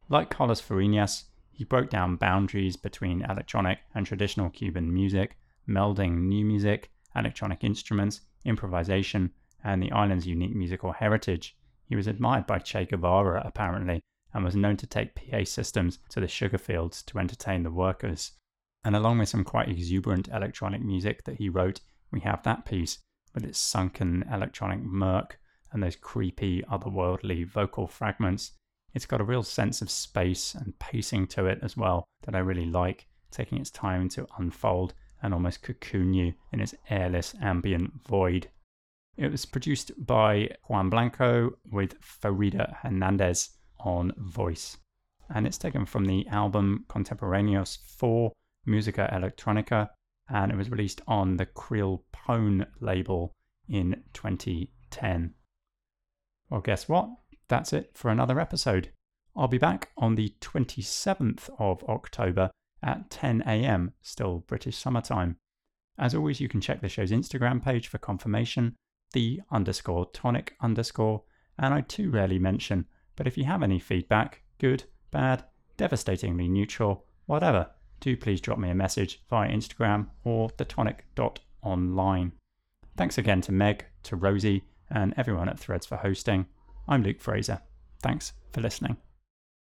Like 0.10 0.30
Carlos 0.30 0.62
Fariñas, 0.62 1.26
he 1.52 1.64
broke 1.64 1.90
down 1.90 2.16
boundaries 2.16 2.76
between 2.76 3.24
electronic 3.24 3.80
and 3.94 4.06
traditional 4.06 4.50
Cuban 4.50 4.94
music, 4.94 5.38
melding 5.68 6.28
new 6.28 6.44
music, 6.46 6.92
electronic 7.16 7.64
instruments, 7.64 8.22
improvisation, 8.46 9.32
and 9.64 9.82
the 9.82 9.92
island's 9.92 10.26
unique 10.26 10.56
musical 10.56 10.92
heritage. 10.92 11.56
He 11.86 11.96
was 11.96 12.08
admired 12.08 12.48
by 12.48 12.60
Che 12.60 12.86
Guevara, 12.86 13.42
apparently, 13.46 14.02
and 14.34 14.44
was 14.44 14.56
known 14.56 14.78
to 14.78 14.88
take 14.88 15.16
PA 15.16 15.44
systems 15.44 16.00
to 16.10 16.20
the 16.20 16.28
sugar 16.28 16.58
fields 16.58 17.04
to 17.04 17.20
entertain 17.20 17.64
the 17.64 17.72
workers. 17.72 18.32
And 18.84 18.96
along 18.96 19.20
with 19.20 19.30
some 19.30 19.44
quite 19.44 19.70
exuberant 19.70 20.28
electronic 20.30 20.82
music 20.82 21.24
that 21.26 21.38
he 21.38 21.50
wrote, 21.50 21.82
we 22.12 22.22
have 22.22 22.44
that 22.44 22.66
piece 22.66 23.00
with 23.34 23.44
its 23.44 23.60
sunken 23.60 24.26
electronic 24.32 24.82
murk 24.82 25.40
and 25.72 25.82
those 25.82 25.96
creepy, 25.96 26.64
otherworldly 26.64 27.46
vocal 27.46 27.88
fragments. 27.88 28.52
It's 28.94 29.06
got 29.06 29.22
a 29.22 29.26
real 29.26 29.44
sense 29.44 29.82
of 29.82 29.90
space 29.90 30.54
and 30.54 30.78
pacing 30.80 31.28
to 31.28 31.46
it 31.46 31.60
as 31.62 31.78
well 31.78 32.06
that 32.24 32.36
I 32.36 32.40
really 32.40 32.66
like, 32.66 33.08
taking 33.32 33.60
its 33.60 33.70
time 33.70 34.10
to 34.10 34.28
unfold 34.38 34.94
and 35.24 35.34
almost 35.34 35.64
cocoon 35.64 36.14
you 36.14 36.34
in 36.52 36.60
its 36.60 36.76
airless 36.90 37.34
ambient 37.42 38.06
void. 38.08 38.50
It 39.16 39.32
was 39.32 39.46
produced 39.46 39.92
by 39.98 40.50
Juan 40.68 40.90
Blanco 40.90 41.52
with 41.70 42.02
Farida 42.02 42.78
Hernandez 42.82 43.52
on 43.84 44.14
voice. 44.18 44.78
And 45.34 45.48
it's 45.48 45.58
taken 45.58 45.86
from 45.86 46.06
the 46.06 46.28
album 46.28 46.86
Contemporaneos 46.90 47.78
4 47.86 48.32
Musica 48.66 49.10
Electronica, 49.14 49.90
and 50.30 50.52
it 50.52 50.58
was 50.58 50.70
released 50.70 51.02
on 51.08 51.38
the 51.38 51.46
Krill 51.46 52.02
Pone 52.12 52.66
label 52.80 53.34
in 53.68 54.04
2010. 54.14 55.34
Well, 56.50 56.62
guess 56.62 56.88
what? 56.90 57.10
That's 57.48 57.74
it 57.74 57.92
for 57.94 58.10
another 58.10 58.40
episode. 58.40 58.92
I'll 59.36 59.48
be 59.48 59.58
back 59.58 59.90
on 59.98 60.16
the 60.16 60.36
27th 60.42 61.50
of 61.58 61.84
October 61.86 62.52
at 62.84 63.10
10 63.10 63.42
am, 63.44 63.94
still 64.02 64.40
British 64.48 64.78
summertime. 64.78 65.38
As 65.98 66.16
always, 66.16 66.42
you 66.42 66.50
can 66.50 66.62
check 66.62 66.82
the 66.82 66.90
show's 66.90 67.12
Instagram 67.12 67.64
page 67.64 67.88
for 67.88 67.98
confirmation, 67.98 68.76
the 69.14 69.42
underscore 69.52 70.08
tonic 70.12 70.56
underscore, 70.62 71.24
and 71.58 71.74
I 71.74 71.82
too 71.82 72.10
rarely 72.10 72.40
mention, 72.40 72.86
but 73.16 73.28
if 73.28 73.38
you 73.38 73.46
have 73.46 73.64
any 73.64 73.80
feedback, 73.80 74.42
good, 74.60 74.84
bad, 75.12 75.44
devastatingly 75.78 76.48
neutral, 76.48 77.06
whatever, 77.26 77.70
do 78.00 78.18
please 78.18 78.42
drop 78.42 78.58
me 78.58 78.70
a 78.70 78.76
message 78.76 79.22
via 79.30 79.50
Instagram 79.50 80.08
or 80.24 80.50
thetonic.online. 80.50 82.32
Thanks 82.98 83.18
again 83.18 83.42
to 83.42 83.52
Meg, 83.52 83.86
to 84.04 84.16
Rosie, 84.16 84.64
and 84.90 85.14
everyone 85.18 85.50
at 85.50 85.60
Threads 85.60 85.86
for 85.86 85.98
hosting. 85.98 86.46
I'm 86.88 87.04
Luke 87.04 87.22
Fraser. 87.22 87.62
Thanks 88.02 88.34
for 88.52 88.62
listening. 88.62 88.98